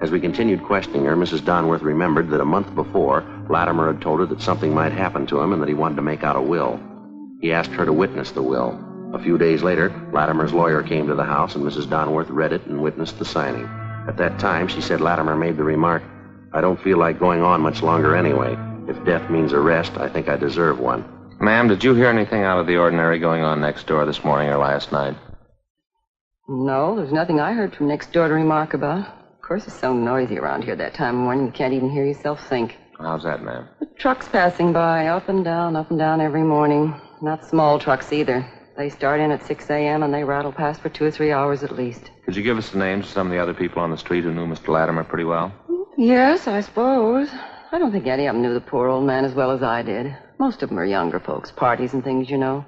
As 0.00 0.10
we 0.10 0.20
continued 0.20 0.62
questioning 0.62 1.04
her, 1.06 1.16
Mrs. 1.16 1.40
Donworth 1.40 1.82
remembered 1.82 2.30
that 2.30 2.40
a 2.40 2.44
month 2.44 2.74
before, 2.74 3.24
Latimer 3.50 3.92
had 3.92 4.00
told 4.00 4.20
her 4.20 4.26
that 4.26 4.40
something 4.40 4.72
might 4.72 4.92
happen 4.92 5.26
to 5.26 5.40
him 5.40 5.52
and 5.52 5.60
that 5.60 5.68
he 5.68 5.74
wanted 5.74 5.96
to 5.96 6.02
make 6.02 6.22
out 6.22 6.36
a 6.36 6.40
will. 6.40 6.80
He 7.40 7.52
asked 7.52 7.72
her 7.72 7.84
to 7.84 7.92
witness 7.92 8.30
the 8.30 8.42
will. 8.42 8.78
A 9.12 9.22
few 9.22 9.38
days 9.38 9.62
later, 9.62 9.92
Latimer's 10.12 10.52
lawyer 10.52 10.82
came 10.82 11.08
to 11.08 11.14
the 11.14 11.24
house 11.24 11.56
and 11.56 11.64
Mrs. 11.64 11.86
Donworth 11.86 12.30
read 12.30 12.52
it 12.52 12.66
and 12.66 12.80
witnessed 12.80 13.18
the 13.18 13.24
signing. 13.24 13.68
At 14.08 14.16
that 14.16 14.38
time, 14.38 14.68
she 14.68 14.80
said 14.80 15.02
Latimer 15.02 15.36
made 15.36 15.58
the 15.58 15.64
remark, 15.64 16.02
I 16.54 16.62
don't 16.62 16.80
feel 16.80 16.96
like 16.96 17.18
going 17.18 17.42
on 17.42 17.60
much 17.60 17.82
longer 17.82 18.16
anyway. 18.16 18.56
If 18.88 19.04
death 19.04 19.28
means 19.28 19.52
arrest, 19.52 19.98
I 19.98 20.08
think 20.08 20.30
I 20.30 20.36
deserve 20.38 20.80
one. 20.80 21.04
Ma'am, 21.40 21.68
did 21.68 21.84
you 21.84 21.94
hear 21.94 22.08
anything 22.08 22.42
out 22.42 22.58
of 22.58 22.66
the 22.66 22.78
ordinary 22.78 23.18
going 23.18 23.42
on 23.42 23.60
next 23.60 23.86
door 23.86 24.06
this 24.06 24.24
morning 24.24 24.48
or 24.48 24.56
last 24.56 24.92
night? 24.92 25.14
No, 26.48 26.96
there's 26.96 27.12
nothing 27.12 27.38
I 27.38 27.52
heard 27.52 27.76
from 27.76 27.88
next 27.88 28.10
door 28.12 28.28
to 28.28 28.34
remark 28.34 28.72
about. 28.72 29.06
Of 29.06 29.42
course, 29.42 29.66
it's 29.66 29.78
so 29.78 29.92
noisy 29.92 30.38
around 30.38 30.64
here 30.64 30.76
that 30.76 30.94
time 30.94 31.16
of 31.16 31.20
morning 31.20 31.44
you 31.44 31.52
can't 31.52 31.74
even 31.74 31.90
hear 31.90 32.06
yourself 32.06 32.48
think. 32.48 32.78
How's 32.98 33.24
that, 33.24 33.42
ma'am? 33.42 33.68
The 33.78 33.86
trucks 33.98 34.26
passing 34.26 34.72
by, 34.72 35.08
up 35.08 35.28
and 35.28 35.44
down, 35.44 35.76
up 35.76 35.90
and 35.90 35.98
down 35.98 36.22
every 36.22 36.42
morning. 36.42 36.98
Not 37.20 37.44
small 37.44 37.78
trucks 37.78 38.10
either. 38.10 38.50
They 38.78 38.90
start 38.90 39.18
in 39.18 39.32
at 39.32 39.44
6 39.44 39.70
a.m. 39.70 40.04
and 40.04 40.14
they 40.14 40.22
rattle 40.22 40.52
past 40.52 40.80
for 40.80 40.88
two 40.88 41.04
or 41.04 41.10
three 41.10 41.32
hours 41.32 41.64
at 41.64 41.72
least. 41.74 42.12
Could 42.24 42.36
you 42.36 42.44
give 42.44 42.56
us 42.56 42.70
the 42.70 42.78
names 42.78 43.06
of 43.06 43.10
some 43.10 43.26
of 43.26 43.32
the 43.32 43.42
other 43.42 43.52
people 43.52 43.82
on 43.82 43.90
the 43.90 43.98
street 43.98 44.22
who 44.22 44.32
knew 44.32 44.46
Mr. 44.46 44.68
Latimer 44.68 45.02
pretty 45.02 45.24
well? 45.24 45.52
Yes, 45.96 46.46
I 46.46 46.60
suppose. 46.60 47.28
I 47.72 47.78
don't 47.80 47.90
think 47.90 48.06
any 48.06 48.26
of 48.28 48.34
them 48.36 48.42
knew 48.42 48.54
the 48.54 48.60
poor 48.60 48.86
old 48.86 49.04
man 49.04 49.24
as 49.24 49.34
well 49.34 49.50
as 49.50 49.64
I 49.64 49.82
did. 49.82 50.16
Most 50.38 50.62
of 50.62 50.68
them 50.68 50.78
are 50.78 50.84
younger 50.84 51.18
folks, 51.18 51.50
parties 51.50 51.92
and 51.92 52.04
things, 52.04 52.30
you 52.30 52.38
know. 52.38 52.64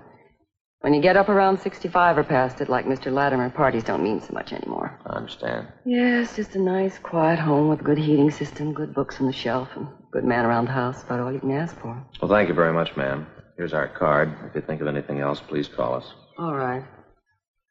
When 0.81 0.95
you 0.95 1.01
get 1.01 1.17
up 1.17 1.29
around 1.29 1.61
65 1.61 2.19
or 2.19 2.25
past 2.25 2.61
it, 2.61 2.69
like 2.69 2.87
Mr. 2.87 3.13
Latimer, 3.13 3.49
parties 3.49 3.85
don't 3.85 4.03
mean 4.03 4.21
so 4.21 4.33
much 4.33 4.53
anymore. 4.53 4.99
I 5.07 5.17
understand. 5.17 5.69
Yes, 5.87 6.35
just 6.35 6.57
a 6.57 6.59
nice, 6.59 6.99
quiet 6.99 7.39
home 7.39 7.69
with 7.69 7.83
a 7.83 7.85
good 7.85 7.99
heating 7.99 8.33
system, 8.33 8.73
good 8.73 8.95
books 8.95 9.21
on 9.21 9.27
the 9.27 9.33
shelf, 9.33 9.69
and 9.77 9.87
a 9.87 9.93
good 10.11 10.25
man 10.25 10.45
around 10.45 10.65
the 10.65 10.73
house. 10.73 11.05
About 11.05 11.21
all 11.21 11.33
you 11.33 11.39
can 11.39 11.53
ask 11.53 11.79
for. 11.79 12.05
Well, 12.21 12.31
thank 12.31 12.49
you 12.49 12.55
very 12.55 12.73
much, 12.73 12.97
ma'am. 12.97 13.27
Here's 13.61 13.75
our 13.75 13.89
card. 13.89 14.35
If 14.47 14.55
you 14.55 14.63
think 14.63 14.81
of 14.81 14.87
anything 14.87 15.21
else, 15.21 15.39
please 15.39 15.69
call 15.69 15.97
us. 15.97 16.15
All 16.39 16.55
right. 16.55 16.83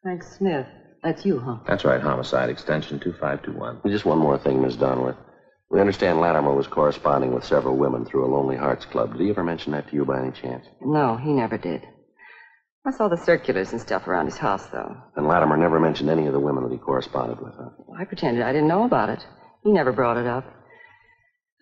Frank 0.04 0.22
Smith. 0.22 0.68
That's 1.02 1.24
you, 1.24 1.40
huh? 1.40 1.56
That's 1.66 1.84
right, 1.84 2.00
homicide 2.00 2.48
extension 2.48 3.00
2521. 3.00 3.80
Just 3.90 4.04
one 4.04 4.18
more 4.18 4.38
thing, 4.38 4.62
Miss 4.62 4.76
Donworth. 4.76 5.16
We 5.68 5.80
understand 5.80 6.20
Latimer 6.20 6.54
was 6.54 6.68
corresponding 6.68 7.34
with 7.34 7.44
several 7.44 7.76
women 7.76 8.04
through 8.04 8.24
a 8.24 8.30
Lonely 8.32 8.56
Hearts 8.56 8.84
Club. 8.84 9.10
Did 9.10 9.22
he 9.22 9.30
ever 9.30 9.42
mention 9.42 9.72
that 9.72 9.88
to 9.88 9.96
you 9.96 10.04
by 10.04 10.20
any 10.20 10.30
chance? 10.30 10.64
No, 10.80 11.16
he 11.16 11.32
never 11.32 11.58
did. 11.58 11.84
I 12.86 12.92
saw 12.92 13.08
the 13.08 13.16
circulars 13.16 13.72
and 13.72 13.80
stuff 13.80 14.06
around 14.06 14.26
his 14.26 14.38
house, 14.38 14.66
though. 14.66 14.96
And 15.16 15.26
Latimer 15.26 15.56
never 15.56 15.80
mentioned 15.80 16.08
any 16.08 16.28
of 16.28 16.32
the 16.32 16.38
women 16.38 16.62
that 16.62 16.72
he 16.72 16.78
corresponded 16.78 17.40
with, 17.40 17.54
huh? 17.58 17.70
I 17.98 18.04
pretended 18.04 18.44
I 18.44 18.52
didn't 18.52 18.68
know 18.68 18.84
about 18.84 19.08
it. 19.08 19.26
He 19.64 19.72
never 19.72 19.90
brought 19.90 20.18
it 20.18 20.28
up. 20.28 20.44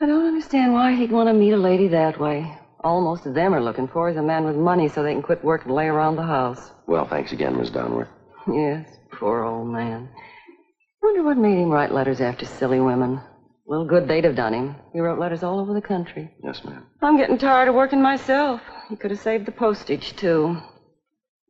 I 0.03 0.05
don't 0.05 0.27
understand 0.27 0.75
why 0.75 0.95
he'd 0.97 1.13
want 1.13 1.31
to 1.31 1.33
meet 1.33 1.53
a 1.53 1.57
lady 1.57 1.89
that 1.89 2.21
way. 2.21 2.59
All 2.85 3.01
most 3.01 3.27
of 3.27 3.35
them 3.35 3.55
are 3.55 3.63
looking 3.63 3.89
for 3.89 4.09
is 4.09 4.17
a 4.17 4.23
man 4.23 4.45
with 4.45 4.57
money 4.57 4.89
so 4.89 5.03
they 5.03 5.13
can 5.13 5.23
quit 5.23 5.45
work 5.45 5.65
and 5.65 5.75
lay 5.75 5.87
around 5.87 6.17
the 6.17 6.23
house. 6.23 6.71
Well, 6.87 7.07
thanks 7.07 7.33
again, 7.33 7.57
Miss 7.57 7.71
Donworth. 7.71 8.09
Yes, 8.51 8.89
poor 9.13 9.43
old 9.45 9.69
man. 9.69 10.09
Wonder 11.03 11.23
what 11.23 11.37
made 11.37 11.59
him 11.59 11.71
write 11.71 11.93
letters 11.93 12.21
after 12.21 12.47
silly 12.47 12.81
women. 12.81 13.21
Little 13.67 13.87
good 13.87 14.09
they'd 14.09 14.25
have 14.25 14.37
done 14.37 14.55
him. 14.55 14.77
He 14.93 15.01
wrote 15.01 15.19
letters 15.19 15.43
all 15.43 15.61
over 15.61 15.75
the 15.75 15.81
country. 15.83 16.31
Yes, 16.43 16.65
ma'am. 16.65 16.87
I'm 17.03 17.19
getting 17.19 17.37
tired 17.37 17.69
of 17.69 17.75
working 17.75 18.01
myself. 18.01 18.61
He 18.89 18.97
could 18.97 19.11
have 19.11 19.21
saved 19.21 19.45
the 19.47 19.53
postage, 19.53 20.17
too. 20.17 20.57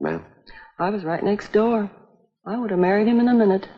Ma'am? 0.01 0.25
I 0.79 0.91
was 0.91 1.05
right 1.05 1.23
next 1.23 1.53
door. 1.53 1.91
I 2.47 2.59
would 2.59 2.71
have 2.71 2.81
married 2.81 3.07
him 3.07 3.21
in 3.21 3.29
a 3.29 3.35
minute. 3.35 3.69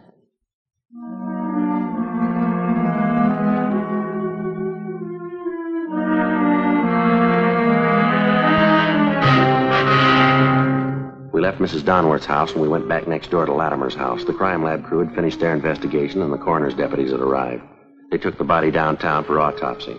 Mrs. 11.61 11.83
Donworth's 11.83 12.25
house 12.25 12.53
and 12.53 12.63
we 12.63 12.69
went 12.69 12.89
back 12.89 13.07
next 13.07 13.31
door 13.31 13.45
to 13.45 13.53
Latimer's 13.53 13.95
house. 13.95 14.25
The 14.25 14.33
crime 14.33 14.65
lab 14.65 14.83
crew 14.83 15.01
had 15.01 15.15
finished 15.15 15.41
their 15.41 15.55
investigation 15.55 16.23
and 16.23 16.33
the 16.33 16.39
coroner's 16.39 16.73
deputies 16.73 17.11
had 17.11 17.21
arrived. 17.21 17.63
They 18.11 18.17
took 18.17 18.39
the 18.39 18.45
body 18.45 18.71
downtown 18.71 19.25
for 19.25 19.39
autopsy. 19.39 19.95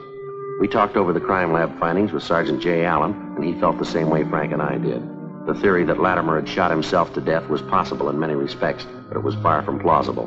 We 0.59 0.67
talked 0.67 0.97
over 0.97 1.13
the 1.13 1.19
crime 1.19 1.53
lab 1.53 1.79
findings 1.79 2.11
with 2.11 2.23
Sergeant 2.23 2.63
J. 2.63 2.83
Allen, 2.83 3.13
and 3.35 3.43
he 3.43 3.59
felt 3.59 3.77
the 3.77 3.85
same 3.85 4.09
way 4.09 4.23
Frank 4.23 4.53
and 4.53 4.61
I 4.61 4.79
did. 4.79 5.03
The 5.45 5.53
theory 5.61 5.83
that 5.83 6.01
Latimer 6.01 6.39
had 6.39 6.49
shot 6.49 6.71
himself 6.71 7.13
to 7.13 7.21
death 7.21 7.47
was 7.47 7.61
possible 7.61 8.09
in 8.09 8.19
many 8.19 8.33
respects, 8.33 8.87
but 9.07 9.17
it 9.17 9.23
was 9.23 9.35
far 9.35 9.61
from 9.61 9.79
plausible. 9.79 10.25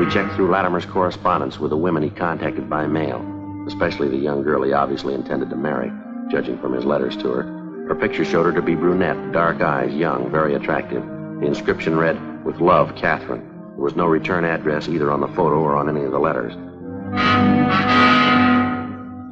We 0.00 0.10
checked 0.10 0.34
through 0.34 0.50
Latimer's 0.50 0.86
correspondence 0.86 1.60
with 1.60 1.70
the 1.70 1.76
women 1.76 2.02
he 2.02 2.10
contacted 2.10 2.68
by 2.68 2.88
mail, 2.88 3.24
especially 3.68 4.08
the 4.08 4.16
young 4.16 4.42
girl 4.42 4.64
he 4.64 4.72
obviously 4.72 5.14
intended 5.14 5.50
to 5.50 5.56
marry, 5.56 5.92
judging 6.32 6.58
from 6.58 6.72
his 6.72 6.84
letters 6.84 7.16
to 7.18 7.28
her. 7.30 7.65
Her 7.88 7.94
picture 7.94 8.24
showed 8.24 8.46
her 8.46 8.52
to 8.52 8.62
be 8.62 8.74
brunette, 8.74 9.32
dark 9.32 9.60
eyes, 9.60 9.94
young, 9.94 10.28
very 10.30 10.54
attractive. 10.56 11.04
The 11.40 11.46
inscription 11.46 11.96
read, 11.96 12.44
With 12.44 12.60
love, 12.60 12.96
Catherine. 12.96 13.46
There 13.76 13.84
was 13.84 13.94
no 13.94 14.06
return 14.06 14.44
address 14.44 14.88
either 14.88 15.12
on 15.12 15.20
the 15.20 15.28
photo 15.28 15.60
or 15.60 15.76
on 15.76 15.88
any 15.88 16.04
of 16.04 16.10
the 16.10 16.18
letters. 16.18 16.52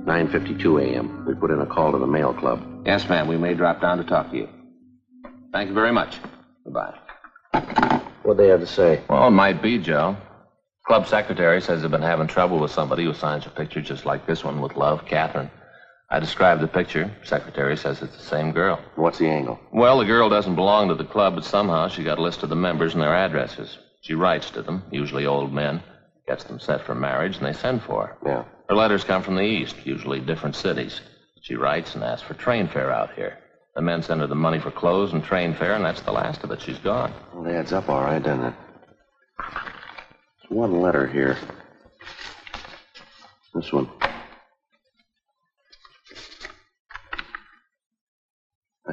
9.52 0.06 0.82
a.m. 0.82 1.24
We 1.26 1.34
put 1.34 1.50
in 1.50 1.60
a 1.60 1.66
call 1.66 1.90
to 1.92 1.98
the 1.98 2.06
mail 2.06 2.32
club. 2.32 2.62
Yes, 2.86 3.08
ma'am. 3.08 3.26
We 3.26 3.36
may 3.36 3.54
drop 3.54 3.80
down 3.80 3.98
to 3.98 4.04
talk 4.04 4.30
to 4.30 4.36
you. 4.36 4.48
Thank 5.52 5.68
you 5.68 5.74
very 5.74 5.92
much. 5.92 6.18
Goodbye. 6.62 6.94
What'd 8.22 8.38
they 8.38 8.48
have 8.48 8.60
to 8.60 8.66
say? 8.66 9.02
Well, 9.08 9.26
it 9.26 9.32
might 9.32 9.62
be, 9.62 9.78
Joe. 9.78 10.16
Club 10.86 11.08
secretary 11.08 11.60
says 11.60 11.82
they've 11.82 11.90
been 11.90 12.02
having 12.02 12.28
trouble 12.28 12.60
with 12.60 12.70
somebody 12.70 13.04
who 13.04 13.14
signs 13.14 13.46
a 13.46 13.50
picture 13.50 13.80
just 13.80 14.06
like 14.06 14.26
this 14.26 14.44
one 14.44 14.60
with 14.60 14.76
love, 14.76 15.04
Catherine. 15.06 15.50
I 16.14 16.20
described 16.20 16.60
the 16.60 16.68
picture. 16.68 17.10
Secretary 17.24 17.76
says 17.76 18.00
it's 18.00 18.16
the 18.16 18.22
same 18.22 18.52
girl. 18.52 18.78
What's 18.94 19.18
the 19.18 19.28
angle? 19.28 19.58
Well, 19.72 19.98
the 19.98 20.04
girl 20.04 20.28
doesn't 20.28 20.54
belong 20.54 20.86
to 20.86 20.94
the 20.94 21.04
club, 21.04 21.34
but 21.34 21.44
somehow 21.44 21.88
she 21.88 22.04
got 22.04 22.20
a 22.20 22.22
list 22.22 22.44
of 22.44 22.50
the 22.50 22.54
members 22.54 22.94
and 22.94 23.02
their 23.02 23.16
addresses. 23.16 23.78
She 24.00 24.14
writes 24.14 24.48
to 24.50 24.62
them, 24.62 24.84
usually 24.92 25.26
old 25.26 25.52
men, 25.52 25.82
gets 26.28 26.44
them 26.44 26.60
set 26.60 26.82
for 26.82 26.94
marriage, 26.94 27.38
and 27.38 27.44
they 27.44 27.52
send 27.52 27.82
for 27.82 28.06
her. 28.06 28.16
Yeah. 28.24 28.44
Her 28.68 28.76
letters 28.76 29.02
come 29.02 29.24
from 29.24 29.34
the 29.34 29.42
east, 29.42 29.74
usually 29.82 30.20
different 30.20 30.54
cities. 30.54 31.00
She 31.40 31.56
writes 31.56 31.96
and 31.96 32.04
asks 32.04 32.24
for 32.24 32.34
train 32.34 32.68
fare 32.68 32.92
out 32.92 33.12
here. 33.14 33.40
The 33.74 33.82
men 33.82 34.00
send 34.04 34.20
her 34.20 34.28
the 34.28 34.36
money 34.36 34.60
for 34.60 34.70
clothes 34.70 35.12
and 35.12 35.24
train 35.24 35.52
fare, 35.52 35.74
and 35.74 35.84
that's 35.84 36.02
the 36.02 36.12
last 36.12 36.44
of 36.44 36.52
it. 36.52 36.62
She's 36.62 36.78
gone. 36.78 37.12
Well, 37.32 37.44
it 37.46 37.56
adds 37.56 37.72
up 37.72 37.88
all 37.88 38.04
right, 38.04 38.22
doesn't 38.22 38.44
it? 38.44 38.54
There's 39.40 40.50
one 40.50 40.80
letter 40.80 41.08
here. 41.08 41.36
This 43.52 43.72
one. 43.72 43.90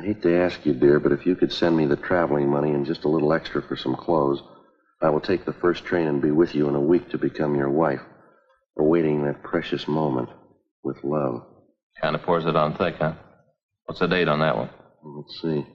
I 0.01 0.03
hate 0.05 0.23
to 0.23 0.35
ask 0.35 0.65
you, 0.65 0.73
dear, 0.73 0.99
but 0.99 1.11
if 1.11 1.27
you 1.27 1.35
could 1.35 1.51
send 1.51 1.77
me 1.77 1.85
the 1.85 1.95
traveling 1.95 2.49
money 2.49 2.71
and 2.71 2.87
just 2.87 3.03
a 3.03 3.07
little 3.07 3.31
extra 3.33 3.61
for 3.61 3.75
some 3.75 3.95
clothes, 3.95 4.41
I 4.99 5.09
will 5.09 5.19
take 5.19 5.45
the 5.45 5.53
first 5.53 5.85
train 5.85 6.07
and 6.07 6.19
be 6.19 6.31
with 6.31 6.55
you 6.55 6.67
in 6.67 6.73
a 6.73 6.81
week 6.81 7.09
to 7.09 7.19
become 7.19 7.53
your 7.53 7.69
wife, 7.69 8.01
awaiting 8.79 9.23
that 9.25 9.43
precious 9.43 9.87
moment 9.87 10.29
with 10.83 11.03
love. 11.03 11.43
Kind 12.01 12.15
of 12.15 12.23
pours 12.23 12.47
it 12.47 12.55
on 12.55 12.73
thick, 12.73 12.95
huh? 12.95 13.13
What's 13.85 13.99
the 13.99 14.07
date 14.07 14.27
on 14.27 14.39
that 14.39 14.57
one? 14.57 14.71
Let's 15.03 15.39
see. 15.39 15.67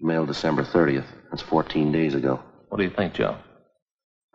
Mailed 0.00 0.26
December 0.26 0.64
30th. 0.64 1.06
That's 1.30 1.42
14 1.42 1.92
days 1.92 2.16
ago. 2.16 2.40
What 2.70 2.78
do 2.78 2.82
you 2.82 2.90
think, 2.90 3.14
Joe? 3.14 3.36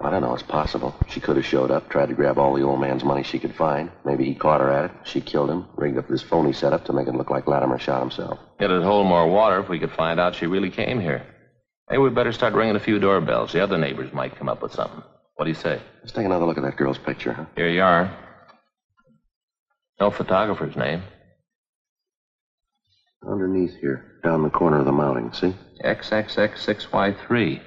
I 0.01 0.09
don't 0.09 0.21
know. 0.21 0.33
It's 0.33 0.43
possible. 0.43 0.95
She 1.09 1.19
could 1.19 1.35
have 1.35 1.45
showed 1.45 1.71
up, 1.71 1.89
tried 1.89 2.07
to 2.07 2.15
grab 2.15 2.37
all 2.37 2.53
the 2.53 2.61
old 2.63 2.79
man's 2.79 3.03
money 3.03 3.21
she 3.23 3.37
could 3.37 3.53
find. 3.55 3.91
Maybe 4.05 4.23
he 4.23 4.33
caught 4.33 4.61
her 4.61 4.71
at 4.71 4.85
it. 4.85 4.91
She 5.03 5.19
killed 5.19 5.49
him, 5.49 5.65
rigged 5.75 5.97
up 5.97 6.07
this 6.07 6.21
phony 6.21 6.53
setup 6.53 6.85
to 6.85 6.93
make 6.93 7.07
it 7.07 7.15
look 7.15 7.29
like 7.29 7.47
Latimer 7.47 7.77
shot 7.79 7.99
himself. 7.99 8.39
It'd 8.59 8.83
hold 8.83 9.07
more 9.07 9.27
water 9.27 9.59
if 9.59 9.67
we 9.67 9.77
could 9.79 9.91
find 9.91 10.19
out 10.19 10.35
she 10.35 10.47
really 10.47 10.69
came 10.69 11.01
here. 11.01 11.25
Maybe 11.89 11.99
we'd 12.01 12.15
better 12.15 12.31
start 12.31 12.53
ringing 12.53 12.77
a 12.77 12.79
few 12.79 12.99
doorbells. 12.99 13.51
The 13.51 13.61
other 13.61 13.77
neighbors 13.77 14.13
might 14.13 14.37
come 14.37 14.47
up 14.47 14.61
with 14.61 14.73
something. 14.73 15.03
What 15.35 15.45
do 15.45 15.51
you 15.51 15.55
say? 15.55 15.81
Let's 15.99 16.13
take 16.13 16.25
another 16.25 16.45
look 16.45 16.57
at 16.57 16.63
that 16.63 16.77
girl's 16.77 16.97
picture, 16.97 17.33
huh? 17.33 17.45
Here 17.55 17.69
you 17.69 17.81
are. 17.81 18.15
No 19.99 20.11
photographer's 20.11 20.77
name. 20.77 21.03
Underneath 23.27 23.75
here, 23.81 24.19
down 24.23 24.43
the 24.43 24.49
corner 24.49 24.79
of 24.79 24.85
the 24.85 24.93
mounting, 24.93 25.33
see? 25.33 25.53
XXX6Y3. 25.83 27.61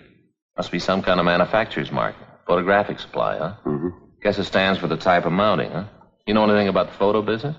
Must 0.56 0.70
be 0.70 0.78
some 0.78 1.02
kind 1.02 1.18
of 1.18 1.24
manufacturer's 1.24 1.90
mark. 1.90 2.14
Photographic 2.46 2.98
supply, 2.98 3.38
huh? 3.38 3.54
Mm-hmm. 3.64 3.88
Guess 4.22 4.38
it 4.38 4.44
stands 4.44 4.78
for 4.78 4.86
the 4.86 4.96
type 4.96 5.24
of 5.24 5.32
mounting, 5.32 5.70
huh? 5.70 5.84
You 6.26 6.34
know 6.34 6.44
anything 6.44 6.68
about 6.68 6.88
the 6.88 6.98
photo 6.98 7.22
business? 7.22 7.56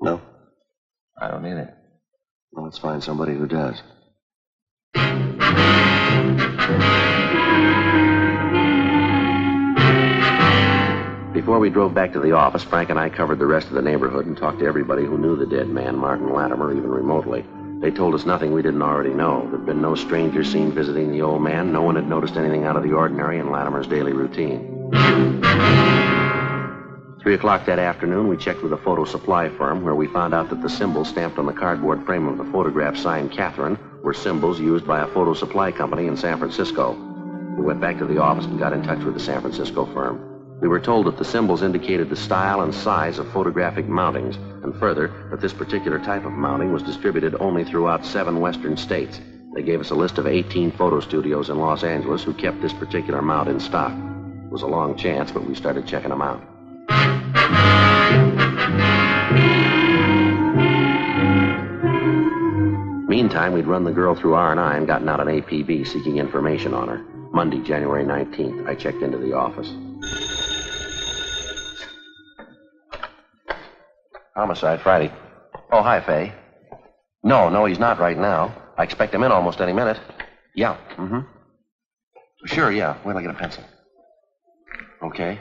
No? 0.00 0.20
I 1.20 1.28
don't 1.28 1.44
either. 1.44 1.74
Well, 2.52 2.64
let's 2.64 2.78
find 2.78 3.02
somebody 3.02 3.34
who 3.34 3.46
does. 3.46 3.82
Before 11.34 11.58
we 11.58 11.68
drove 11.68 11.94
back 11.94 12.12
to 12.12 12.20
the 12.20 12.32
office, 12.32 12.64
Frank 12.64 12.90
and 12.90 12.98
I 12.98 13.08
covered 13.08 13.38
the 13.38 13.46
rest 13.46 13.66
of 13.68 13.74
the 13.74 13.82
neighborhood 13.82 14.26
and 14.26 14.36
talked 14.36 14.60
to 14.60 14.66
everybody 14.66 15.04
who 15.04 15.18
knew 15.18 15.36
the 15.36 15.46
dead 15.46 15.68
man, 15.68 15.96
Martin 15.96 16.32
Latimer, 16.32 16.72
even 16.72 16.88
remotely. 16.90 17.44
They 17.80 17.90
told 17.90 18.14
us 18.14 18.24
nothing 18.24 18.52
we 18.52 18.62
didn't 18.62 18.82
already 18.82 19.12
know. 19.12 19.46
There'd 19.50 19.66
been 19.66 19.82
no 19.82 19.94
stranger 19.94 20.42
seen 20.42 20.72
visiting 20.72 21.12
the 21.12 21.22
old 21.22 21.42
man. 21.42 21.72
No 21.72 21.82
one 21.82 21.96
had 21.96 22.08
noticed 22.08 22.36
anything 22.36 22.64
out 22.64 22.76
of 22.76 22.82
the 22.82 22.92
ordinary 22.92 23.38
in 23.38 23.50
Latimer's 23.50 23.86
daily 23.86 24.12
routine. 24.12 24.72
Three 27.22 27.34
o'clock 27.34 27.66
that 27.66 27.78
afternoon, 27.78 28.28
we 28.28 28.36
checked 28.36 28.62
with 28.62 28.72
a 28.72 28.78
photo 28.78 29.04
supply 29.04 29.48
firm 29.50 29.82
where 29.82 29.94
we 29.94 30.06
found 30.06 30.32
out 30.32 30.48
that 30.50 30.62
the 30.62 30.70
symbols 30.70 31.08
stamped 31.08 31.38
on 31.38 31.46
the 31.46 31.52
cardboard 31.52 32.06
frame 32.06 32.28
of 32.28 32.38
the 32.38 32.50
photograph 32.52 32.96
signed 32.96 33.32
Catherine 33.32 33.78
were 34.02 34.14
symbols 34.14 34.58
used 34.58 34.86
by 34.86 35.00
a 35.00 35.08
photo 35.08 35.34
supply 35.34 35.70
company 35.70 36.06
in 36.06 36.16
San 36.16 36.38
Francisco. 36.38 36.92
We 37.58 37.64
went 37.64 37.80
back 37.80 37.98
to 37.98 38.06
the 38.06 38.18
office 38.22 38.46
and 38.46 38.58
got 38.58 38.72
in 38.72 38.82
touch 38.84 39.00
with 39.00 39.14
the 39.14 39.20
San 39.20 39.40
Francisco 39.40 39.86
firm. 39.92 40.35
We 40.60 40.68
were 40.68 40.80
told 40.80 41.06
that 41.06 41.18
the 41.18 41.24
symbols 41.24 41.62
indicated 41.62 42.08
the 42.08 42.16
style 42.16 42.62
and 42.62 42.74
size 42.74 43.18
of 43.18 43.30
photographic 43.30 43.86
mountings, 43.86 44.36
and 44.64 44.74
further, 44.76 45.28
that 45.30 45.40
this 45.40 45.52
particular 45.52 45.98
type 45.98 46.24
of 46.24 46.32
mounting 46.32 46.72
was 46.72 46.82
distributed 46.82 47.36
only 47.40 47.62
throughout 47.62 48.06
seven 48.06 48.40
western 48.40 48.76
states. 48.76 49.20
They 49.54 49.62
gave 49.62 49.80
us 49.80 49.90
a 49.90 49.94
list 49.94 50.16
of 50.16 50.26
18 50.26 50.72
photo 50.72 51.00
studios 51.00 51.50
in 51.50 51.58
Los 51.58 51.84
Angeles 51.84 52.22
who 52.22 52.32
kept 52.32 52.62
this 52.62 52.72
particular 52.72 53.20
mount 53.20 53.48
in 53.50 53.60
stock. 53.60 53.92
It 53.92 54.50
was 54.50 54.62
a 54.62 54.66
long 54.66 54.96
chance, 54.96 55.30
but 55.30 55.46
we 55.46 55.54
started 55.54 55.86
checking 55.86 56.10
them 56.10 56.22
out. 56.22 56.42
Meantime, 63.08 63.52
we'd 63.52 63.66
run 63.66 63.84
the 63.84 63.92
girl 63.92 64.14
through 64.14 64.34
R&I 64.34 64.76
and 64.76 64.86
gotten 64.86 65.08
out 65.08 65.20
an 65.20 65.28
APB 65.28 65.86
seeking 65.86 66.16
information 66.16 66.72
on 66.72 66.88
her. 66.88 67.04
Monday, 67.32 67.62
January 67.62 68.04
19th, 68.04 68.66
I 68.66 68.74
checked 68.74 69.02
into 69.02 69.18
the 69.18 69.34
office. 69.34 69.70
Homicide 74.36 74.82
Friday. 74.82 75.10
Oh, 75.72 75.82
hi, 75.82 76.00
Fay. 76.00 76.32
No, 77.24 77.48
no, 77.48 77.64
he's 77.64 77.78
not 77.78 77.98
right 77.98 78.18
now. 78.18 78.54
I 78.76 78.84
expect 78.84 79.14
him 79.14 79.22
in 79.22 79.32
almost 79.32 79.62
any 79.62 79.72
minute. 79.72 79.98
Yeah, 80.54 80.76
mm-hmm. 80.96 81.20
Sure, 82.44 82.70
yeah. 82.70 82.98
Wait 83.02 83.14
till 83.14 83.18
I 83.18 83.22
get 83.22 83.30
a 83.30 83.38
pencil. 83.38 83.64
Okay. 85.02 85.40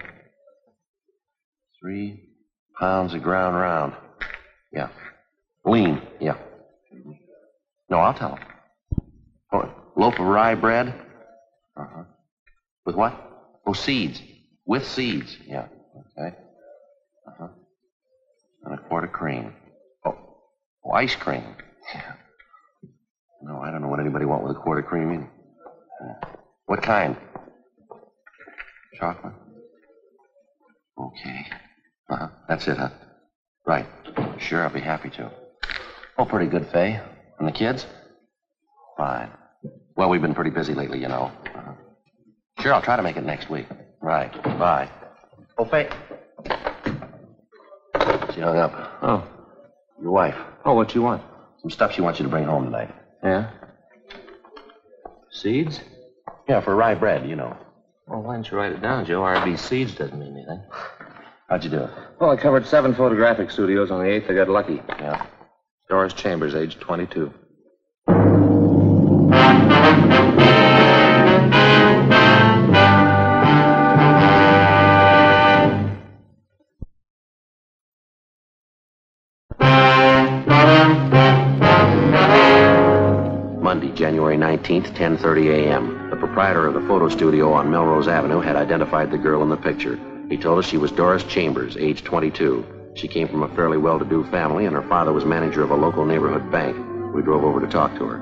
Three 1.81 2.29
pounds 2.79 3.13
of 3.13 3.21
ground 3.21 3.57
round. 3.57 3.93
Yeah. 4.71 4.87
Lean, 5.65 6.01
yeah. 6.21 6.37
No, 7.89 7.97
I'll 7.97 8.13
tell 8.13 8.35
him. 8.35 8.45
Oh, 9.51 9.73
loaf 9.97 10.13
of 10.13 10.25
rye 10.25 10.55
bread? 10.55 10.87
Uh-huh. 11.75 12.03
With 12.85 12.95
what? 12.95 13.13
Oh, 13.67 13.73
seeds. 13.73 14.21
With 14.65 14.87
seeds, 14.87 15.37
yeah. 15.45 15.67
Okay. 16.17 16.35
And 18.65 18.73
a 18.73 18.77
quart 18.77 19.03
of 19.03 19.11
cream. 19.11 19.53
Oh, 20.05 20.15
oh 20.85 20.91
ice 20.91 21.15
cream. 21.15 21.43
Yeah. 21.93 22.13
No, 23.43 23.59
I 23.59 23.69
don't 23.69 23.81
know 23.81 23.87
what 23.87 23.99
anybody 23.99 24.25
want 24.25 24.43
with 24.43 24.55
a 24.55 24.59
quart 24.59 24.79
of 24.79 24.85
cream. 24.85 25.29
Yeah. 26.01 26.29
What 26.65 26.81
kind? 26.81 27.15
Chocolate? 28.99 29.33
Okay. 30.97 31.45
Uh-huh. 32.09 32.27
That's 32.47 32.67
it, 32.67 32.77
huh? 32.77 32.89
Right. 33.67 33.85
Sure, 34.39 34.63
I'll 34.63 34.73
be 34.73 34.79
happy 34.79 35.09
to. 35.11 35.31
Oh, 36.17 36.25
pretty 36.25 36.47
good, 36.47 36.67
Fay. 36.67 36.99
And 37.39 37.47
the 37.47 37.51
kids? 37.51 37.85
Fine. 38.97 39.29
Well, 39.95 40.09
we've 40.09 40.21
been 40.21 40.33
pretty 40.33 40.49
busy 40.49 40.73
lately, 40.73 40.99
you 40.99 41.07
know. 41.07 41.31
Uh-huh. 41.55 41.73
Sure, 42.59 42.73
I'll 42.73 42.81
try 42.81 42.95
to 42.95 43.03
make 43.03 43.17
it 43.17 43.25
next 43.25 43.49
week. 43.49 43.67
Right. 44.01 44.31
Bye. 44.43 44.89
Oh, 45.57 45.65
Fay. 45.65 45.89
She 48.35 48.41
hung 48.41 48.57
up. 48.57 48.73
Oh. 49.01 49.25
Your 50.01 50.11
wife. 50.11 50.35
Oh, 50.65 50.73
what 50.73 50.93
you 50.93 51.01
want? 51.01 51.23
Some 51.61 51.71
stuff 51.71 51.93
she 51.93 52.01
wants 52.01 52.19
you 52.19 52.23
to 52.23 52.29
bring 52.29 52.43
home 52.43 52.65
tonight. 52.65 52.93
Yeah? 53.23 53.49
Seeds? 55.31 55.79
Yeah, 56.47 56.59
for 56.59 56.75
rye 56.75 56.95
bread, 56.95 57.27
you 57.29 57.37
know. 57.37 57.55
Well, 58.07 58.21
why 58.21 58.35
didn't 58.35 58.51
you 58.51 58.57
write 58.57 58.73
it 58.73 58.81
down, 58.81 59.05
Joe? 59.05 59.21
RB 59.21 59.57
Seeds 59.57 59.95
doesn't 59.95 60.19
mean 60.19 60.35
anything. 60.35 60.61
How'd 61.49 61.63
you 61.63 61.69
do 61.69 61.83
it? 61.83 61.89
Well, 62.19 62.29
I 62.29 62.35
covered 62.35 62.67
seven 62.67 62.93
photographic 62.93 63.51
studios. 63.51 63.89
On 63.89 64.03
the 64.03 64.09
eighth, 64.09 64.29
I 64.29 64.33
got 64.33 64.49
lucky. 64.49 64.81
Yeah. 64.89 65.25
Doris 65.87 66.13
Chambers, 66.13 66.55
age 66.55 66.77
22. 66.79 67.33
January 84.05 84.37
19th, 84.37 84.93
10:30 84.93 85.49
a.m. 85.49 86.11
The 86.11 86.15
proprietor 86.15 86.67
of 86.67 86.75
the 86.75 86.87
photo 86.87 87.09
studio 87.09 87.51
on 87.53 87.71
Melrose 87.71 88.07
Avenue 88.07 88.39
had 88.39 88.55
identified 88.55 89.09
the 89.09 89.17
girl 89.17 89.41
in 89.41 89.49
the 89.49 89.57
picture. 89.57 89.99
He 90.29 90.37
told 90.37 90.59
us 90.59 90.67
she 90.67 90.77
was 90.77 90.91
Doris 90.91 91.23
Chambers, 91.23 91.75
age 91.75 92.03
22. 92.03 92.93
She 92.93 93.07
came 93.07 93.27
from 93.27 93.41
a 93.41 93.47
fairly 93.55 93.79
well-to-do 93.79 94.25
family, 94.25 94.67
and 94.67 94.75
her 94.75 94.87
father 94.87 95.11
was 95.11 95.25
manager 95.25 95.63
of 95.63 95.71
a 95.71 95.75
local 95.75 96.05
neighborhood 96.05 96.51
bank. 96.51 96.77
We 97.15 97.23
drove 97.23 97.43
over 97.43 97.59
to 97.59 97.65
talk 97.65 97.97
to 97.97 98.05
her. 98.05 98.19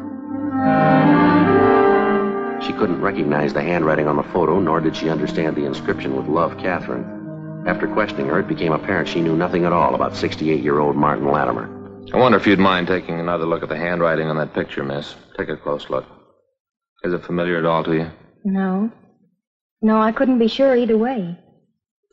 She 2.62 2.72
couldn't 2.72 3.02
recognize 3.02 3.52
the 3.52 3.62
handwriting 3.62 4.08
on 4.08 4.15
the 4.15 4.24
photo, 4.32 4.62
nor 4.62 4.80
did 4.80 4.96
she 4.96 5.10
understand 5.10 5.58
the 5.58 5.65
inscription 5.65 6.15
with 6.15 6.28
Love 6.28 6.58
Catherine. 6.60 7.65
After 7.67 7.89
questioning 7.89 8.28
her, 8.28 8.39
it 8.39 8.48
became 8.48 8.72
apparent 8.72 9.10
she 9.10 9.19
knew 9.19 9.36
nothing 9.36 9.65
at 9.65 9.74
all 9.74 9.96
about 9.96 10.13
68-year-old 10.13 10.96
Martin 10.96 11.30
Latimer. 11.30 11.83
I 12.12 12.18
wonder 12.18 12.38
if 12.38 12.46
you'd 12.46 12.60
mind 12.60 12.88
taking 12.88 13.20
another 13.20 13.46
look 13.46 13.63
at 13.63 13.70
the 13.70 13.78
handwriting 13.78 14.28
on 14.28 14.38
that 14.38 14.54
picture, 14.54 14.84
miss. 14.84 15.16
Take 15.38 15.50
a 15.50 15.58
close 15.58 15.89
look. 15.89 16.06
Is 17.04 17.13
it 17.13 17.24
familiar 17.26 17.58
at 17.58 17.66
all 17.66 17.84
to 17.84 17.94
you? 17.94 18.12
No. 18.44 18.92
No, 19.82 20.02
I 20.02 20.12
couldn't 20.12 20.39
be 20.39 20.48
sure 20.48 20.76
either 20.76 20.98
way. 20.98 21.38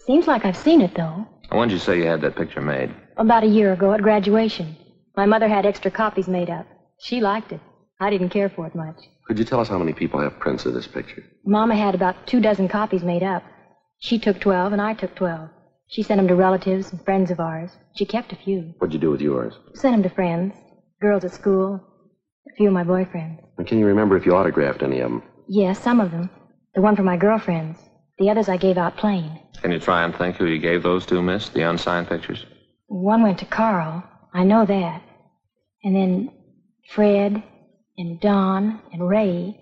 Seems 0.07 0.27
like 0.27 0.45
I've 0.45 0.57
seen 0.57 0.81
it, 0.81 0.95
though. 0.95 1.27
When 1.51 1.69
did 1.69 1.75
you 1.75 1.81
say 1.81 1.99
you 1.99 2.07
had 2.07 2.21
that 2.23 2.37
picture 2.37 2.61
made? 2.61 2.95
About 3.17 3.45
a 3.45 3.49
year 3.49 3.73
ago 3.73 3.93
at 3.93 4.03
graduation. 4.03 4.77
My 5.17 5.27
mother 5.27 5.49
had 5.49 5.67
extra 5.67 5.91
copies 5.91 6.29
made 6.29 6.49
up. 6.49 6.67
She 7.01 7.21
liked 7.21 7.53
it. 7.53 7.61
I 8.01 8.09
didn't 8.11 8.31
care 8.31 8.49
for 8.49 8.67
it 8.67 8.75
much. 8.75 8.97
Could 9.27 9.39
you 9.39 9.45
tell 9.45 9.61
us 9.61 9.69
how 9.69 9.79
many 9.79 9.93
people 9.93 10.21
have 10.21 10.39
prints 10.39 10.65
of 10.67 10.73
this 10.75 10.87
picture? 10.87 11.23
Mama 11.45 11.77
had 11.77 11.95
about 11.95 12.27
two 12.27 12.41
dozen 12.41 12.69
copies 12.69 13.03
made 13.03 13.23
up. 13.23 13.43
She 13.99 14.19
took 14.19 14.41
12 14.41 14.73
and 14.73 14.81
I 14.81 14.95
took 14.95 15.15
12. 15.15 15.51
She 15.91 16.05
sent 16.05 16.19
them 16.19 16.29
to 16.29 16.37
relatives 16.37 16.93
and 16.93 17.05
friends 17.05 17.33
of 17.33 17.41
ours. 17.41 17.73
She 17.97 18.05
kept 18.05 18.33
a 18.33 18.37
few. 18.37 18.75
What'd 18.79 18.95
you 18.95 19.01
do 19.01 19.11
with 19.11 19.21
yours? 19.21 19.55
Sent 19.75 19.93
them 19.95 20.05
to 20.05 20.15
friends, 20.15 20.55
girls 21.01 21.25
at 21.25 21.33
school, 21.33 21.81
a 22.49 22.55
few 22.57 22.69
of 22.69 22.73
my 22.73 22.85
boyfriends. 22.85 23.41
And 23.59 23.67
can 23.67 23.79
you 23.81 23.87
remember 23.87 24.17
if 24.17 24.25
you 24.25 24.33
autographed 24.33 24.85
any 24.85 25.01
of 25.01 25.11
them? 25.11 25.23
Yes, 25.49 25.81
some 25.81 26.01
of 26.01 26.13
them. 26.13 26.31
The 26.77 26.81
one 26.81 26.95
for 26.95 27.03
my 27.03 27.17
girlfriends. 27.17 27.81
The 28.19 28.31
others 28.31 28.49
I 28.49 28.57
gave 28.57 28.79
out 28.79 28.97
plain. 28.99 29.41
Can 29.61 29.73
you 29.73 29.81
try 29.81 30.05
and 30.05 30.15
think 30.15 30.37
who 30.37 30.47
you 30.47 30.59
gave 30.61 30.85
those 30.85 31.05
to, 31.07 31.21
miss? 31.21 31.49
The 31.49 31.63
unsigned 31.63 32.09
pictures? 32.09 32.47
One 32.87 33.23
went 33.23 33.39
to 33.41 33.47
Carl. 33.47 34.05
I 34.33 34.45
know 34.45 34.65
that. 34.65 35.03
And 35.83 35.97
then 35.97 36.31
Fred 36.95 37.43
and 37.99 38.21
Don 38.21 38.81
and 38.93 39.09
Ray 39.09 39.61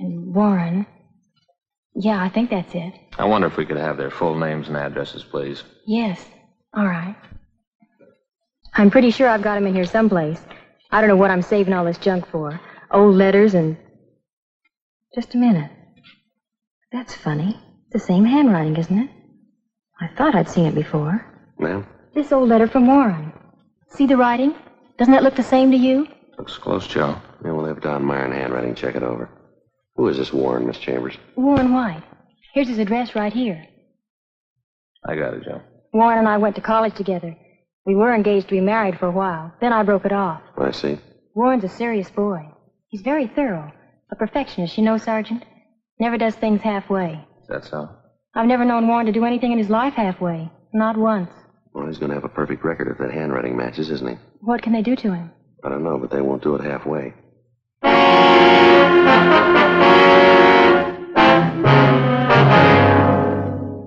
and 0.00 0.34
Warren. 0.34 0.86
Yeah, 1.98 2.22
I 2.22 2.28
think 2.28 2.50
that's 2.50 2.74
it. 2.74 2.92
I 3.18 3.24
wonder 3.24 3.46
if 3.46 3.56
we 3.56 3.64
could 3.64 3.78
have 3.78 3.96
their 3.96 4.10
full 4.10 4.36
names 4.38 4.68
and 4.68 4.76
addresses, 4.76 5.24
please. 5.24 5.62
Yes. 5.86 6.22
All 6.74 6.84
right. 6.86 7.16
I'm 8.74 8.90
pretty 8.90 9.10
sure 9.10 9.28
I've 9.28 9.42
got 9.42 9.54
them 9.54 9.66
in 9.66 9.74
here 9.74 9.86
someplace. 9.86 10.40
I 10.90 11.00
don't 11.00 11.08
know 11.08 11.16
what 11.16 11.30
I'm 11.30 11.40
saving 11.40 11.72
all 11.72 11.86
this 11.86 11.96
junk 11.96 12.26
for. 12.28 12.60
Old 12.90 13.14
letters 13.14 13.54
and. 13.54 13.78
Just 15.14 15.34
a 15.34 15.38
minute. 15.38 15.70
That's 16.92 17.14
funny. 17.14 17.58
It's 17.86 17.92
the 17.92 17.98
same 17.98 18.26
handwriting, 18.26 18.76
isn't 18.76 18.98
it? 18.98 19.10
I 19.98 20.08
thought 20.08 20.34
I'd 20.34 20.50
seen 20.50 20.66
it 20.66 20.74
before. 20.74 21.24
Ma'am? 21.58 21.86
This 22.14 22.30
old 22.30 22.50
letter 22.50 22.68
from 22.68 22.86
Warren. 22.86 23.32
See 23.88 24.06
the 24.06 24.18
writing? 24.18 24.54
Doesn't 24.98 25.12
that 25.12 25.22
look 25.22 25.36
the 25.36 25.42
same 25.42 25.70
to 25.70 25.76
you? 25.78 26.06
Looks 26.36 26.58
close, 26.58 26.86
Joe. 26.86 27.18
Yeah, 27.42 27.52
we'll 27.52 27.64
have 27.64 27.80
Don 27.80 28.04
Meyer 28.04 28.26
in 28.26 28.32
handwriting 28.32 28.74
check 28.74 28.94
it 28.96 29.02
over. 29.02 29.30
Who 29.96 30.08
is 30.08 30.16
this 30.18 30.32
Warren, 30.32 30.66
Miss 30.66 30.78
Chambers? 30.78 31.16
Warren 31.36 31.72
White. 31.72 32.02
Here's 32.54 32.68
his 32.68 32.78
address 32.78 33.14
right 33.14 33.32
here. 33.32 33.64
I 35.04 35.14
got 35.16 35.34
it, 35.34 35.44
Joe. 35.44 35.60
Warren 35.92 36.18
and 36.18 36.28
I 36.28 36.36
went 36.36 36.56
to 36.56 36.60
college 36.62 36.94
together. 36.94 37.36
We 37.86 37.94
were 37.94 38.14
engaged 38.14 38.48
to 38.48 38.54
be 38.54 38.60
married 38.60 38.98
for 38.98 39.06
a 39.06 39.10
while. 39.12 39.54
Then 39.60 39.72
I 39.72 39.82
broke 39.82 40.04
it 40.04 40.12
off. 40.12 40.42
I 40.58 40.70
see. 40.72 40.98
Warren's 41.34 41.64
a 41.64 41.68
serious 41.68 42.10
boy. 42.10 42.46
He's 42.88 43.02
very 43.02 43.26
thorough. 43.28 43.72
A 44.10 44.16
perfectionist, 44.16 44.76
you 44.76 44.84
know, 44.84 44.98
Sergeant. 44.98 45.44
Never 45.98 46.18
does 46.18 46.34
things 46.34 46.60
halfway. 46.62 47.12
Is 47.42 47.48
that 47.48 47.64
so? 47.64 47.88
I've 48.34 48.46
never 48.46 48.64
known 48.64 48.86
Warren 48.88 49.06
to 49.06 49.12
do 49.12 49.24
anything 49.24 49.52
in 49.52 49.58
his 49.58 49.70
life 49.70 49.94
halfway. 49.94 50.50
Not 50.74 50.96
once. 50.96 51.30
Well, 51.72 51.86
he's 51.86 51.98
going 51.98 52.10
to 52.10 52.14
have 52.16 52.24
a 52.24 52.28
perfect 52.28 52.64
record 52.64 52.88
if 52.88 52.98
that 52.98 53.12
handwriting 53.12 53.56
matches, 53.56 53.90
isn't 53.90 54.08
he? 54.08 54.16
What 54.40 54.62
can 54.62 54.72
they 54.72 54.82
do 54.82 54.96
to 54.96 55.12
him? 55.12 55.30
I 55.64 55.68
don't 55.68 55.84
know, 55.84 55.98
but 55.98 56.10
they 56.10 56.20
won't 56.20 56.42
do 56.42 56.54
it 56.56 56.64
halfway. 56.64 57.14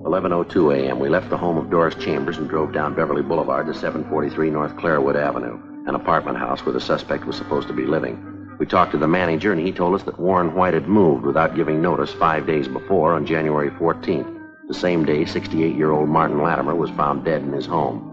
11.02 0.04 0.76
a.m., 0.76 0.98
we 0.98 1.08
left 1.08 1.30
the 1.30 1.36
home 1.36 1.56
of 1.56 1.70
Doris 1.70 1.94
Chambers 1.94 2.36
and 2.36 2.48
drove 2.48 2.72
down 2.72 2.94
Beverly 2.94 3.22
Boulevard 3.22 3.66
to 3.66 3.74
743 3.74 4.50
North 4.50 4.76
Clarewood 4.76 5.16
Avenue, 5.16 5.58
an 5.86 5.94
apartment 5.94 6.36
house 6.36 6.64
where 6.66 6.72
the 6.72 6.80
suspect 6.80 7.24
was 7.24 7.36
supposed 7.36 7.68
to 7.68 7.74
be 7.74 7.86
living. 7.86 8.56
We 8.58 8.66
talked 8.66 8.92
to 8.92 8.98
the 8.98 9.08
manager, 9.08 9.52
and 9.52 9.60
he 9.60 9.72
told 9.72 9.94
us 9.94 10.02
that 10.02 10.20
Warren 10.20 10.54
White 10.54 10.74
had 10.74 10.86
moved 10.86 11.24
without 11.24 11.56
giving 11.56 11.80
notice 11.80 12.12
five 12.12 12.46
days 12.46 12.68
before 12.68 13.14
on 13.14 13.24
January 13.24 13.70
14th, 13.70 14.38
the 14.68 14.74
same 14.74 15.04
day 15.06 15.24
68-year-old 15.24 16.08
Martin 16.08 16.42
Latimer 16.42 16.74
was 16.74 16.90
found 16.90 17.24
dead 17.24 17.42
in 17.42 17.52
his 17.52 17.64
home. 17.64 18.06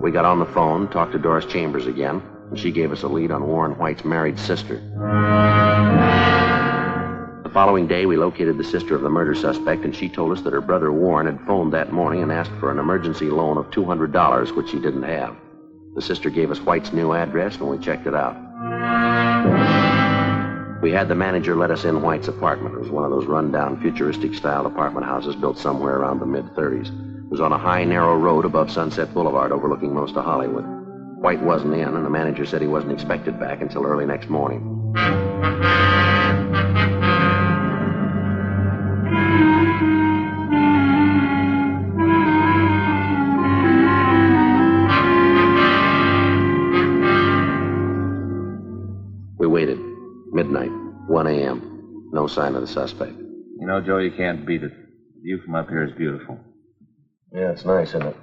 We 0.00 0.10
got 0.10 0.26
on 0.26 0.38
the 0.38 0.46
phone, 0.46 0.88
talked 0.88 1.12
to 1.12 1.18
Doris 1.18 1.46
Chambers 1.46 1.86
again, 1.86 2.22
and 2.50 2.58
she 2.58 2.70
gave 2.70 2.92
us 2.92 3.02
a 3.02 3.08
lead 3.08 3.30
on 3.30 3.46
Warren 3.46 3.72
White's 3.78 4.04
married 4.04 4.38
sister. 4.38 4.82
Following 7.52 7.86
day, 7.86 8.06
we 8.06 8.16
located 8.16 8.56
the 8.56 8.64
sister 8.64 8.94
of 8.94 9.02
the 9.02 9.10
murder 9.10 9.34
suspect, 9.34 9.84
and 9.84 9.94
she 9.94 10.08
told 10.08 10.32
us 10.32 10.40
that 10.42 10.54
her 10.54 10.62
brother 10.62 10.90
Warren 10.90 11.26
had 11.26 11.46
phoned 11.46 11.74
that 11.74 11.92
morning 11.92 12.22
and 12.22 12.32
asked 12.32 12.52
for 12.58 12.70
an 12.70 12.78
emergency 12.78 13.26
loan 13.28 13.58
of 13.58 13.66
$200, 13.70 14.56
which 14.56 14.70
he 14.70 14.80
didn't 14.80 15.02
have. 15.02 15.36
The 15.94 16.00
sister 16.00 16.30
gave 16.30 16.50
us 16.50 16.60
White's 16.60 16.94
new 16.94 17.12
address, 17.12 17.56
and 17.56 17.68
we 17.68 17.76
checked 17.76 18.06
it 18.06 18.14
out. 18.14 18.36
We 20.80 20.92
had 20.92 21.08
the 21.08 21.14
manager 21.14 21.54
let 21.54 21.70
us 21.70 21.84
in 21.84 22.00
White's 22.00 22.28
apartment. 22.28 22.74
It 22.74 22.80
was 22.80 22.88
one 22.88 23.04
of 23.04 23.10
those 23.10 23.26
rundown, 23.26 23.78
futuristic 23.82 24.32
style 24.32 24.64
apartment 24.64 25.04
houses 25.04 25.36
built 25.36 25.58
somewhere 25.58 25.98
around 25.98 26.20
the 26.20 26.26
mid 26.26 26.46
30s. 26.54 26.88
It 26.88 27.30
was 27.30 27.40
on 27.42 27.52
a 27.52 27.58
high, 27.58 27.84
narrow 27.84 28.16
road 28.16 28.46
above 28.46 28.70
Sunset 28.70 29.12
Boulevard 29.12 29.52
overlooking 29.52 29.94
most 29.94 30.16
of 30.16 30.24
Hollywood. 30.24 30.64
White 31.18 31.42
wasn't 31.42 31.74
in, 31.74 31.96
and 31.96 32.06
the 32.06 32.10
manager 32.10 32.46
said 32.46 32.62
he 32.62 32.66
wasn't 32.66 32.94
expected 32.94 33.38
back 33.38 33.60
until 33.60 33.84
early 33.84 34.06
next 34.06 34.30
morning. 34.30 34.72
Sign 52.32 52.54
of 52.54 52.62
the 52.62 52.66
suspect. 52.66 53.12
You 53.12 53.66
know, 53.66 53.80
Joe, 53.80 53.98
you 53.98 54.10
can't 54.10 54.46
beat 54.46 54.62
it. 54.62 54.72
The 54.72 55.20
view 55.22 55.38
from 55.44 55.54
up 55.54 55.68
here 55.68 55.84
is 55.84 55.92
beautiful. 55.92 56.38
Yeah, 57.32 57.52
it's 57.52 57.64
nice, 57.64 57.88
isn't 57.88 58.02
it? 58.02 58.16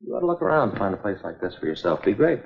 You 0.00 0.14
ought 0.14 0.20
to 0.20 0.26
look 0.26 0.42
around 0.42 0.70
and 0.70 0.78
find 0.78 0.94
a 0.94 0.98
place 0.98 1.18
like 1.24 1.40
this 1.40 1.54
for 1.56 1.66
yourself. 1.66 2.02
Be 2.02 2.12
great. 2.12 2.40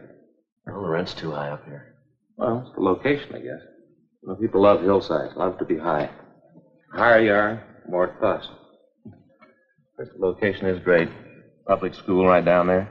Well, 0.66 0.82
the 0.82 0.88
rent's 0.88 1.14
too 1.14 1.30
high 1.30 1.50
up 1.50 1.64
here. 1.64 1.94
Well, 2.36 2.64
it's 2.66 2.74
the 2.74 2.82
location, 2.82 3.34
I 3.34 3.38
guess. 3.38 3.62
You 4.22 4.28
know, 4.28 4.34
people 4.36 4.62
love 4.62 4.80
hillsides, 4.80 5.36
love 5.36 5.58
to 5.58 5.64
be 5.64 5.76
high. 5.76 6.10
The 6.92 6.98
higher 6.98 7.20
you 7.20 7.32
are, 7.32 7.64
the 7.84 7.90
more 7.90 8.06
it 8.06 8.18
costs. 8.18 8.48
But 9.96 10.06
the 10.12 10.26
location 10.26 10.66
is 10.66 10.82
great. 10.82 11.08
Public 11.66 11.94
school 11.94 12.26
right 12.26 12.44
down 12.44 12.66
there. 12.66 12.90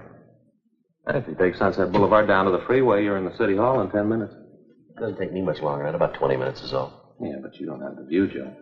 And 1.06 1.18
if 1.18 1.28
you 1.28 1.36
take 1.36 1.56
Sunset 1.56 1.92
Boulevard 1.92 2.28
down 2.28 2.46
to 2.46 2.52
the 2.52 2.64
freeway, 2.66 3.04
you're 3.04 3.18
in 3.18 3.26
the 3.26 3.36
city 3.36 3.58
hall 3.58 3.82
in 3.82 3.90
ten 3.90 4.08
minutes. 4.08 4.34
It 4.96 5.00
doesn't 5.02 5.18
take 5.18 5.34
me 5.34 5.42
much 5.42 5.62
longer. 5.62 5.86
At 5.86 5.96
about 5.96 6.14
20 6.14 6.38
minutes 6.38 6.62
is 6.64 6.74
all. 6.74 7.03
Yeah, 7.22 7.38
but 7.42 7.60
you 7.60 7.66
don't 7.66 7.82
have 7.82 7.96
the 7.96 8.04
view, 8.04 8.28
Joe. 8.28 8.54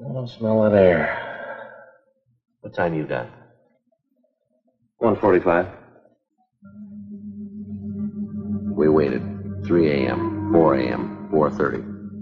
I 0.00 0.12
don't 0.12 0.28
smell 0.28 0.62
that 0.62 0.74
air. 0.74 1.32
What 2.60 2.74
time 2.74 2.94
you 2.94 3.06
got? 3.06 3.28
145. 4.98 5.68
We 8.76 8.88
waited. 8.88 9.22
3 9.66 9.88
a.m., 9.90 10.52
4 10.52 10.74
a.m., 10.76 11.28
4.30. 11.32 11.74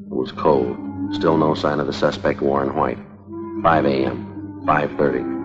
It 0.07 0.15
was 0.15 0.33
cold. 0.33 0.77
Still 1.15 1.37
no 1.37 1.55
sign 1.55 1.81
of 1.81 1.87
the 1.87 1.93
suspect, 1.93 2.41
Warren 2.41 2.75
White. 2.77 2.99
5 3.63 3.85
a.m., 3.87 4.63
5.30. 4.67 5.45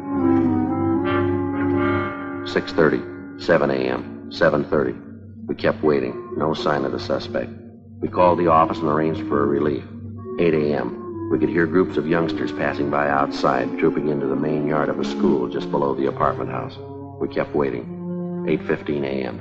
6.30, 2.48 3.42
7 3.42 3.72
a.m., 3.72 4.30
7.30. 4.32 5.09
We 5.50 5.56
kept 5.56 5.84
waiting. 5.84 6.36
No 6.38 6.54
sign 6.54 6.86
of 6.86 6.92
the 6.92 7.00
suspect. 7.00 7.50
We 8.02 8.08
called 8.08 8.38
the 8.38 8.48
office 8.48 8.78
and 8.78 8.88
arranged 8.88 9.28
for 9.28 9.42
a 9.42 9.48
relief. 9.48 9.84
8 10.40 10.54
a.m. 10.54 11.30
We 11.32 11.40
could 11.40 11.50
hear 11.50 11.66
groups 11.66 11.98
of 11.98 12.08
youngsters 12.08 12.52
passing 12.52 12.92
by 12.92 13.10
outside, 13.10 13.80
trooping 13.80 14.10
into 14.10 14.28
the 14.28 14.36
main 14.36 14.68
yard 14.68 14.90
of 14.90 15.00
a 15.00 15.04
school 15.04 15.48
just 15.48 15.72
below 15.72 15.96
the 15.96 16.06
apartment 16.06 16.52
house. 16.52 16.78
We 17.20 17.28
kept 17.30 17.56
waiting. 17.56 17.84
8.15 18.46 19.04
a.m. 19.04 19.40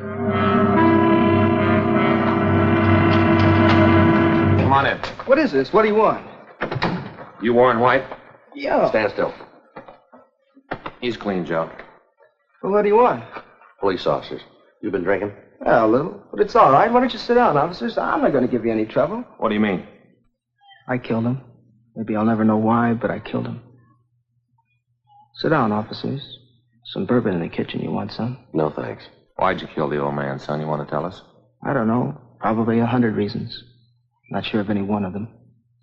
Come 4.61 4.73
on 4.73 4.87
in. 4.87 4.97
What 5.27 5.39
is 5.39 5.53
this? 5.53 5.75
What 5.75 5.83
do 5.83 5.89
you 5.89 5.95
want? 5.95 6.27
You 7.43 7.53
Warren 7.53 7.81
White? 7.81 8.05
Yeah. 8.55 8.89
Stand 8.89 9.13
still. 9.13 9.35
He's 11.03 11.19
clean, 11.19 11.45
Joe. 11.45 11.71
Well, 12.63 12.73
what 12.73 12.81
do 12.81 12.89
you 12.89 12.97
want? 12.97 13.25
Police 13.79 14.07
officers. 14.07 14.41
You 14.81 14.91
been 14.91 15.05
drinking? 15.05 15.33
Yeah, 15.65 15.85
a 15.85 15.87
little. 15.87 16.23
But 16.31 16.41
it's 16.41 16.55
all 16.57 16.71
right. 16.73 16.91
Why 16.93 17.01
don't 17.01 17.13
you 17.13 17.19
sit 17.19 17.35
down, 17.35 17.57
officers? 17.57 17.99
I'm 17.99 18.23
not 18.23 18.33
going 18.33 18.47
to 18.47 18.51
give 18.51 18.65
you 18.65 18.73
any 18.73 18.87
trouble. 18.87 19.25
What 19.39 19.49
do 19.49 19.55
you 19.55 19.61
mean? 19.61 19.87
I 20.87 20.99
killed 20.99 21.25
him. 21.25 21.41
Maybe 21.97 22.15
I'll 22.17 22.25
never 22.25 22.45
know 22.45 22.57
why, 22.59 22.95
but 22.95 23.11
I 23.11 23.19
killed 23.19 23.47
him. 23.47 23.61
Sit 25.35 25.51
down, 25.51 25.73
officers. 25.73 26.23
Some 26.87 27.07
bourbon 27.07 27.35
in 27.35 27.41
the 27.41 27.49
kitchen. 27.49 27.81
You 27.81 27.91
want 27.91 28.13
some? 28.13 28.39
No, 28.53 28.71
thanks. 28.71 29.05
Why'd 29.37 29.61
you 29.61 29.69
kill 29.75 29.89
the 29.89 30.01
old 30.01 30.15
man, 30.15 30.39
son? 30.39 30.61
You 30.61 30.67
want 30.67 30.87
to 30.87 30.91
tell 30.91 31.05
us? 31.05 31.21
I 31.65 31.73
don't 31.73 31.89
know. 31.89 32.21
Probably 32.41 32.79
a 32.79 32.87
hundred 32.87 33.15
reasons. 33.15 33.63
Not 34.31 34.45
sure 34.45 34.61
of 34.61 34.71
any 34.71 34.83
one 34.83 35.05
of 35.05 35.13
them. 35.13 35.29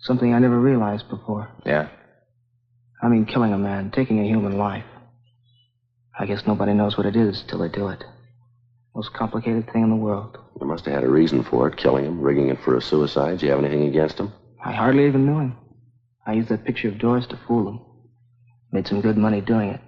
Something 0.00 0.34
I 0.34 0.38
never 0.38 0.58
realized 0.58 1.08
before. 1.08 1.50
Yeah. 1.64 1.88
I 3.02 3.08
mean, 3.08 3.26
killing 3.26 3.52
a 3.52 3.58
man, 3.58 3.90
taking 3.90 4.20
a 4.20 4.24
human 4.26 4.56
life. 4.56 4.84
I 6.18 6.26
guess 6.26 6.46
nobody 6.46 6.72
knows 6.72 6.96
what 6.96 7.06
it 7.06 7.16
is 7.16 7.44
till 7.46 7.58
they 7.58 7.68
do 7.68 7.88
it. 7.88 8.02
Most 8.96 9.12
complicated 9.12 9.70
thing 9.70 9.82
in 9.82 9.90
the 9.90 9.96
world. 9.96 10.38
You 10.58 10.66
must 10.66 10.86
have 10.86 10.94
had 10.94 11.04
a 11.04 11.08
reason 11.10 11.44
for 11.44 11.68
it, 11.68 11.76
killing 11.76 12.06
him, 12.06 12.18
rigging 12.18 12.48
it 12.48 12.58
for 12.64 12.78
a 12.78 12.80
suicide. 12.80 13.38
Do 13.38 13.44
you 13.44 13.52
have 13.52 13.62
anything 13.62 13.82
against 13.82 14.18
him? 14.18 14.32
I 14.64 14.72
hardly 14.72 15.06
even 15.06 15.26
knew 15.26 15.38
him. 15.38 15.54
I 16.26 16.32
used 16.32 16.48
that 16.48 16.64
picture 16.64 16.88
of 16.88 16.96
Doris 16.96 17.26
to 17.26 17.38
fool 17.46 17.68
him. 17.68 17.80
Made 18.72 18.86
some 18.86 19.02
good 19.02 19.18
money 19.18 19.42
doing 19.42 19.68
it. 19.68 19.82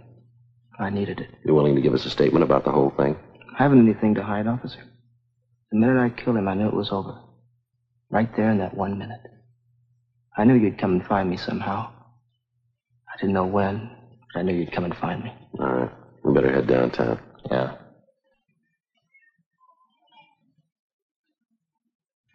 I 0.79 0.91
needed 0.91 1.21
it. 1.21 1.31
You 1.43 1.55
willing 1.55 1.75
to 1.75 1.81
give 1.81 1.95
us 1.95 2.05
a 2.05 2.11
statement 2.11 2.43
about 2.43 2.67
the 2.67 2.71
whole 2.71 2.91
thing? 2.99 3.17
I 3.59 3.63
haven't 3.63 3.81
anything 3.81 4.15
to 4.17 4.23
hide, 4.23 4.47
officer. 4.47 4.85
The 5.73 5.79
minute 5.79 5.99
I 5.99 6.11
killed 6.11 6.37
him, 6.37 6.47
I 6.47 6.53
knew 6.53 6.69
it 6.69 6.75
was 6.75 6.93
over. 6.93 7.19
Right 8.11 8.29
there 8.37 8.51
in 8.51 8.59
that 8.59 8.77
one 8.77 8.99
minute. 8.99 9.23
I 10.37 10.45
knew 10.45 10.55
you'd 10.55 10.79
come 10.79 10.93
and 10.93 11.07
find 11.07 11.31
me 11.31 11.39
somehow. 11.39 11.91
I 13.09 13.17
didn't 13.19 13.33
know 13.33 13.47
when, 13.47 13.91
but 14.35 14.41
I 14.41 14.43
knew 14.43 14.55
you'd 14.55 14.73
come 14.73 14.85
and 14.85 14.95
find 14.99 15.25
me. 15.25 15.33
All 15.59 15.67
right. 15.67 15.91
We 16.23 16.35
better 16.35 16.53
head 16.53 16.67
downtown. 16.67 17.19
Yeah. 17.51 17.75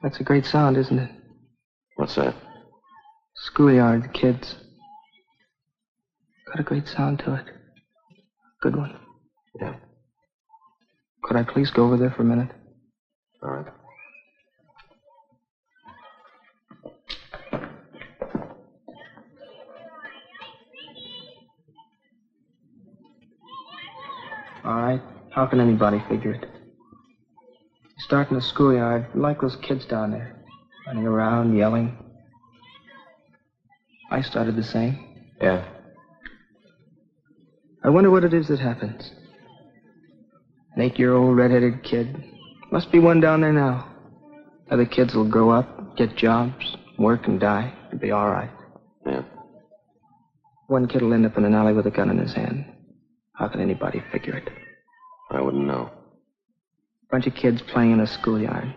That's 0.03 0.19
a 0.19 0.23
great 0.23 0.45
sound, 0.45 0.75
isn't 0.75 0.99
it? 0.99 1.09
What's 1.95 2.15
that? 2.15 2.35
Schoolyard, 3.35 4.03
the 4.03 4.09
kids. 4.09 4.55
Got 6.47 6.59
a 6.59 6.63
great 6.63 6.87
sound 6.89 7.19
to 7.19 7.35
it. 7.35 7.45
Good 8.61 8.75
one. 8.75 8.93
Yeah. 9.61 9.75
Could 11.23 11.37
I 11.37 11.43
please 11.43 11.71
go 11.71 11.85
over 11.85 11.95
there 11.95 12.11
for 12.11 12.23
a 12.23 12.25
minute? 12.25 12.49
All 13.41 13.49
right. 13.49 13.65
All 24.65 24.75
right. 24.75 25.01
How 25.31 25.45
can 25.45 25.61
anybody 25.61 26.03
figure 26.09 26.33
it? 26.33 26.52
Start 28.05 28.29
in 28.29 28.35
the 28.35 28.41
schoolyard, 28.41 29.07
like 29.15 29.39
those 29.39 29.55
kids 29.61 29.85
down 29.85 30.11
there, 30.11 30.35
running 30.85 31.05
around, 31.05 31.55
yelling. 31.55 31.97
I 34.11 34.21
started 34.21 34.55
the 34.55 34.63
same. 34.63 35.31
Yeah. 35.41 35.65
I 37.83 37.89
wonder 37.89 38.11
what 38.11 38.23
it 38.23 38.33
is 38.33 38.49
that 38.49 38.59
happens. 38.59 39.09
An 40.75 40.81
eight-year-old 40.81 41.37
red-headed 41.37 41.83
kid. 41.83 42.23
Must 42.71 42.91
be 42.91 42.99
one 42.99 43.21
down 43.21 43.41
there 43.41 43.53
now. 43.53 43.89
Other 44.69 44.85
kids 44.85 45.13
will 45.13 45.29
grow 45.29 45.49
up, 45.49 45.95
get 45.95 46.15
jobs, 46.17 46.75
work 46.97 47.27
and 47.27 47.39
die, 47.39 47.73
and 47.91 48.01
be 48.01 48.11
all 48.11 48.29
right. 48.29 48.51
Yeah. 49.05 49.23
One 50.67 50.87
kid 50.87 51.01
will 51.01 51.13
end 51.13 51.25
up 51.25 51.37
in 51.37 51.45
an 51.45 51.53
alley 51.53 51.73
with 51.73 51.87
a 51.87 51.91
gun 51.91 52.09
in 52.09 52.17
his 52.17 52.33
hand. 52.33 52.65
How 53.33 53.47
can 53.47 53.61
anybody 53.61 54.03
figure 54.11 54.35
it? 54.35 54.49
I 55.31 55.41
wouldn't 55.41 55.65
know. 55.65 55.89
Bunch 57.13 57.27
of 57.27 57.35
kids 57.35 57.61
playing 57.71 57.91
in 57.91 57.99
a 57.99 58.07
schoolyard. 58.07 58.73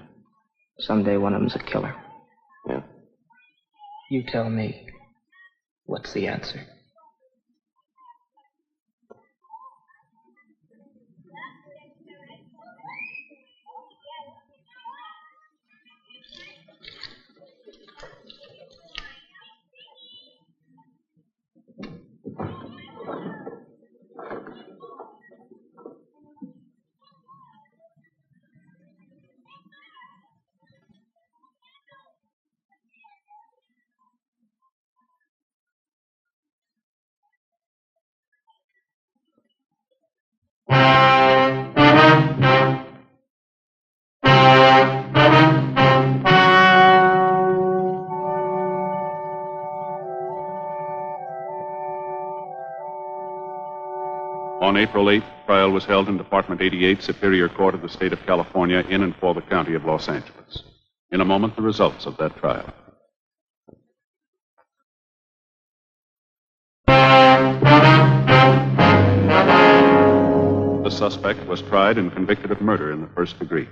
Someday 0.81 1.16
one 1.16 1.33
of 1.33 1.40
them's 1.40 1.55
a 1.55 1.59
killer. 1.59 1.94
Yeah. 2.68 2.83
You 4.11 4.25
tell 4.29 4.51
me. 4.51 4.87
What's 5.87 6.12
the 6.12 6.27
answer? 6.27 6.61
On 40.68 40.74
April 54.76 55.07
8th, 55.07 55.22
trial 55.46 55.70
was 55.70 55.85
held 55.85 56.09
in 56.09 56.16
Department 56.16 56.61
88, 56.61 57.02
Superior 57.02 57.48
Court 57.48 57.74
of 57.74 57.83
the 57.83 57.88
State 57.88 58.12
of 58.12 58.24
California, 58.26 58.85
in 58.88 59.02
and 59.02 59.14
for 59.16 59.33
the 59.35 59.42
County 59.42 59.74
of 59.74 59.85
Los 59.85 60.09
Angeles. 60.09 60.64
In 61.12 61.20
a 61.20 61.24
moment, 61.24 61.55
the 61.55 61.62
results 61.62 62.07
of 62.07 62.16
that 62.16 62.37
trial. 62.37 62.74
The 70.87 70.92
suspect 70.92 71.49
was 71.49 71.62
tried 71.62 71.99
and 71.99 72.12
convicted 72.12 72.53
of 72.53 72.61
murder 72.61 72.92
in 72.92 73.01
the 73.01 73.09
first 73.09 73.40
degree. 73.40 73.66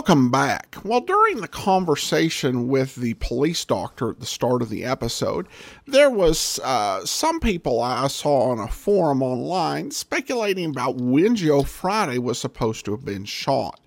Welcome 0.00 0.30
back. 0.30 0.76
Well, 0.82 1.02
during 1.02 1.42
the 1.42 1.46
conversation 1.46 2.68
with 2.68 2.94
the 2.94 3.12
police 3.14 3.66
doctor 3.66 4.08
at 4.08 4.18
the 4.18 4.24
start 4.24 4.62
of 4.62 4.70
the 4.70 4.82
episode, 4.82 5.46
there 5.86 6.08
was 6.08 6.58
uh, 6.64 7.04
some 7.04 7.38
people 7.38 7.82
I 7.82 8.08
saw 8.08 8.50
on 8.50 8.58
a 8.58 8.66
forum 8.66 9.22
online 9.22 9.90
speculating 9.90 10.70
about 10.70 10.96
when 10.96 11.36
Joe 11.36 11.64
Friday 11.64 12.16
was 12.16 12.38
supposed 12.38 12.86
to 12.86 12.92
have 12.92 13.04
been 13.04 13.26
shot. 13.26 13.78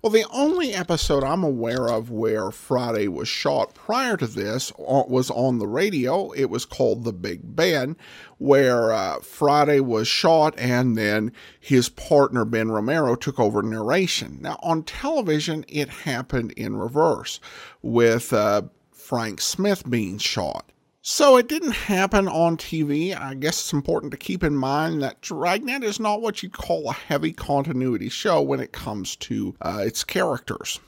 Well, 0.00 0.12
the 0.12 0.26
only 0.32 0.74
episode 0.74 1.24
I'm 1.24 1.42
aware 1.42 1.88
of 1.88 2.08
where 2.08 2.52
Friday 2.52 3.08
was 3.08 3.26
shot 3.26 3.74
prior 3.74 4.16
to 4.18 4.28
this 4.28 4.72
was 4.78 5.28
on 5.28 5.58
the 5.58 5.66
radio. 5.66 6.30
It 6.30 6.50
was 6.50 6.64
called 6.64 7.02
The 7.02 7.12
Big 7.12 7.56
Ben, 7.56 7.96
where 8.36 8.92
uh, 8.92 9.18
Friday 9.20 9.80
was 9.80 10.06
shot 10.06 10.54
and 10.56 10.96
then 10.96 11.32
his 11.58 11.88
partner 11.88 12.44
Ben 12.44 12.70
Romero 12.70 13.16
took 13.16 13.40
over 13.40 13.60
narration. 13.60 14.38
Now, 14.40 14.60
on 14.62 14.84
television, 14.84 15.64
it 15.66 15.88
happened 15.88 16.52
in 16.52 16.76
reverse 16.76 17.40
with 17.82 18.32
uh, 18.32 18.62
Frank 18.92 19.40
Smith 19.40 19.90
being 19.90 20.18
shot. 20.18 20.70
So 21.10 21.38
it 21.38 21.48
didn't 21.48 21.70
happen 21.70 22.28
on 22.28 22.58
TV. 22.58 23.18
I 23.18 23.32
guess 23.32 23.60
it's 23.60 23.72
important 23.72 24.10
to 24.10 24.18
keep 24.18 24.44
in 24.44 24.54
mind 24.54 25.00
that 25.00 25.22
Dragnet 25.22 25.82
is 25.82 25.98
not 25.98 26.20
what 26.20 26.42
you'd 26.42 26.52
call 26.52 26.90
a 26.90 26.92
heavy 26.92 27.32
continuity 27.32 28.10
show 28.10 28.42
when 28.42 28.60
it 28.60 28.72
comes 28.72 29.16
to 29.16 29.54
uh, 29.62 29.84
its 29.86 30.04
characters. 30.04 30.80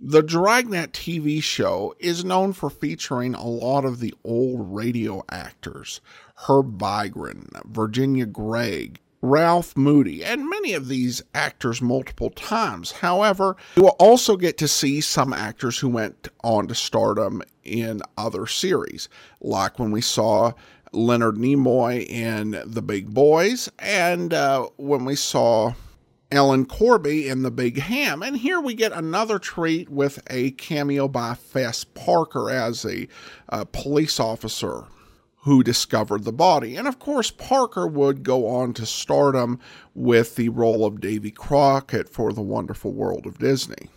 The 0.00 0.20
Dragnet 0.20 0.94
TV 0.94 1.40
show 1.40 1.94
is 2.00 2.24
known 2.24 2.54
for 2.54 2.70
featuring 2.70 3.36
a 3.36 3.46
lot 3.46 3.84
of 3.84 4.00
the 4.00 4.12
old 4.24 4.74
radio 4.74 5.22
actors 5.30 6.00
Herb 6.48 6.76
Vigran, 6.76 7.48
Virginia 7.64 8.26
Gregg, 8.26 8.98
Ralph 9.20 9.76
Moody, 9.76 10.24
and 10.24 10.48
many 10.48 10.74
of 10.74 10.88
these 10.88 11.22
actors 11.34 11.82
multiple 11.82 12.30
times. 12.30 12.92
However, 12.92 13.56
you 13.76 13.82
will 13.82 13.96
also 13.98 14.36
get 14.36 14.58
to 14.58 14.68
see 14.68 15.00
some 15.00 15.32
actors 15.32 15.78
who 15.78 15.88
went 15.88 16.28
on 16.44 16.68
to 16.68 16.74
stardom 16.74 17.42
in 17.64 18.00
other 18.16 18.46
series, 18.46 19.08
like 19.40 19.78
when 19.78 19.90
we 19.90 20.00
saw 20.00 20.52
Leonard 20.92 21.34
Nimoy 21.34 22.06
in 22.08 22.62
The 22.64 22.82
Big 22.82 23.12
Boys, 23.12 23.68
and 23.78 24.32
uh, 24.32 24.68
when 24.76 25.04
we 25.04 25.16
saw 25.16 25.74
Ellen 26.30 26.66
Corby 26.66 27.28
in 27.28 27.42
The 27.42 27.50
Big 27.50 27.78
Ham. 27.78 28.22
And 28.22 28.36
here 28.36 28.60
we 28.60 28.74
get 28.74 28.92
another 28.92 29.38
treat 29.38 29.88
with 29.88 30.22
a 30.28 30.50
cameo 30.52 31.08
by 31.08 31.34
Fess 31.34 31.84
Parker 31.84 32.50
as 32.50 32.84
a 32.84 33.08
uh, 33.48 33.64
police 33.64 34.20
officer 34.20 34.84
who 35.48 35.62
discovered 35.62 36.24
the 36.24 36.32
body. 36.32 36.76
And 36.76 36.86
of 36.86 36.98
course, 36.98 37.30
Parker 37.30 37.86
would 37.86 38.22
go 38.22 38.46
on 38.48 38.74
to 38.74 38.84
stardom 38.84 39.58
with 39.94 40.36
the 40.36 40.50
role 40.50 40.84
of 40.84 41.00
Davy 41.00 41.30
Crockett 41.30 42.06
for 42.06 42.34
The 42.34 42.42
Wonderful 42.42 42.92
World 42.92 43.24
of 43.24 43.38
Disney. 43.38 43.88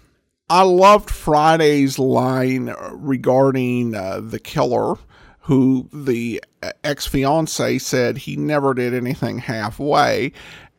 I 0.49 0.63
loved 0.63 1.09
Friday's 1.09 1.99
line 1.99 2.73
regarding 2.91 3.95
uh, 3.95 4.21
the 4.23 4.39
killer, 4.39 4.95
who 5.41 5.89
the 5.91 6.41
ex 6.85 7.05
fiance 7.05 7.79
said 7.79 8.17
he 8.17 8.37
never 8.37 8.73
did 8.73 8.93
anything 8.93 9.39
halfway. 9.39 10.31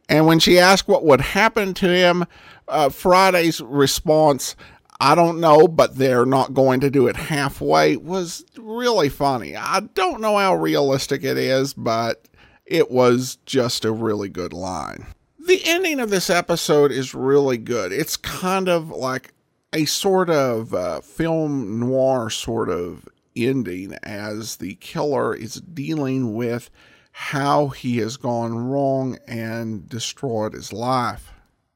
And 0.08 0.26
when 0.26 0.38
she 0.38 0.58
asked 0.58 0.88
what 0.88 1.04
would 1.04 1.20
happen 1.20 1.74
to 1.74 1.88
him, 1.88 2.24
uh, 2.68 2.88
Friday's 2.88 3.60
response, 3.60 4.56
I 5.04 5.16
don't 5.16 5.40
know, 5.40 5.66
but 5.66 5.96
they're 5.96 6.24
not 6.24 6.54
going 6.54 6.78
to 6.78 6.90
do 6.90 7.08
it 7.08 7.16
halfway 7.16 7.96
was 7.96 8.44
really 8.56 9.08
funny. 9.08 9.56
I 9.56 9.80
don't 9.80 10.20
know 10.20 10.38
how 10.38 10.54
realistic 10.54 11.24
it 11.24 11.36
is, 11.36 11.74
but 11.74 12.28
it 12.66 12.88
was 12.88 13.38
just 13.44 13.84
a 13.84 13.90
really 13.90 14.28
good 14.28 14.52
line. 14.52 15.08
The 15.44 15.60
ending 15.64 15.98
of 15.98 16.10
this 16.10 16.30
episode 16.30 16.92
is 16.92 17.16
really 17.16 17.58
good. 17.58 17.90
It's 17.90 18.16
kind 18.16 18.68
of 18.68 18.90
like 18.90 19.34
a 19.72 19.86
sort 19.86 20.30
of 20.30 20.72
uh, 20.72 21.00
film 21.00 21.80
noir 21.80 22.30
sort 22.30 22.68
of 22.68 23.08
ending 23.34 23.94
as 24.04 24.54
the 24.54 24.76
killer 24.76 25.34
is 25.34 25.54
dealing 25.54 26.32
with 26.32 26.70
how 27.10 27.68
he 27.70 27.96
has 27.96 28.16
gone 28.16 28.56
wrong 28.56 29.18
and 29.26 29.88
destroyed 29.88 30.52
his 30.52 30.72
life 30.72 31.31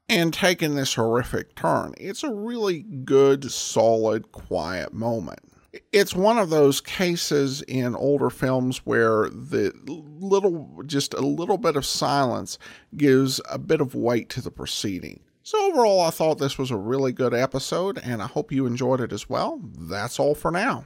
and 0.09 0.33
taken 0.33 0.75
this 0.75 0.95
horrific 0.95 1.55
turn. 1.55 1.93
It's 1.97 2.23
a 2.23 2.33
really 2.33 2.79
good, 2.81 3.51
solid, 3.51 4.31
quiet 4.31 4.93
moment. 4.93 5.39
It's 5.91 6.15
one 6.15 6.37
of 6.37 6.49
those 6.49 6.81
cases 6.81 7.61
in 7.63 7.95
older 7.95 8.29
films 8.29 8.79
where 8.85 9.29
the 9.29 9.73
little, 9.85 10.81
just 10.85 11.13
a 11.13 11.21
little 11.21 11.57
bit 11.57 11.75
of 11.75 11.85
silence 11.85 12.57
gives 12.95 13.41
a 13.49 13.59
bit 13.59 13.81
of 13.81 13.93
weight 13.93 14.29
to 14.29 14.41
the 14.41 14.49
proceeding. 14.49 15.19
So, 15.43 15.71
overall, 15.71 16.01
I 16.01 16.09
thought 16.09 16.39
this 16.39 16.57
was 16.57 16.71
a 16.71 16.77
really 16.77 17.13
good 17.13 17.33
episode, 17.33 17.99
and 18.03 18.21
I 18.21 18.27
hope 18.27 18.51
you 18.51 18.65
enjoyed 18.65 18.99
it 18.99 19.13
as 19.13 19.29
well. 19.29 19.61
That's 19.63 20.19
all 20.19 20.35
for 20.35 20.51
now. 20.51 20.85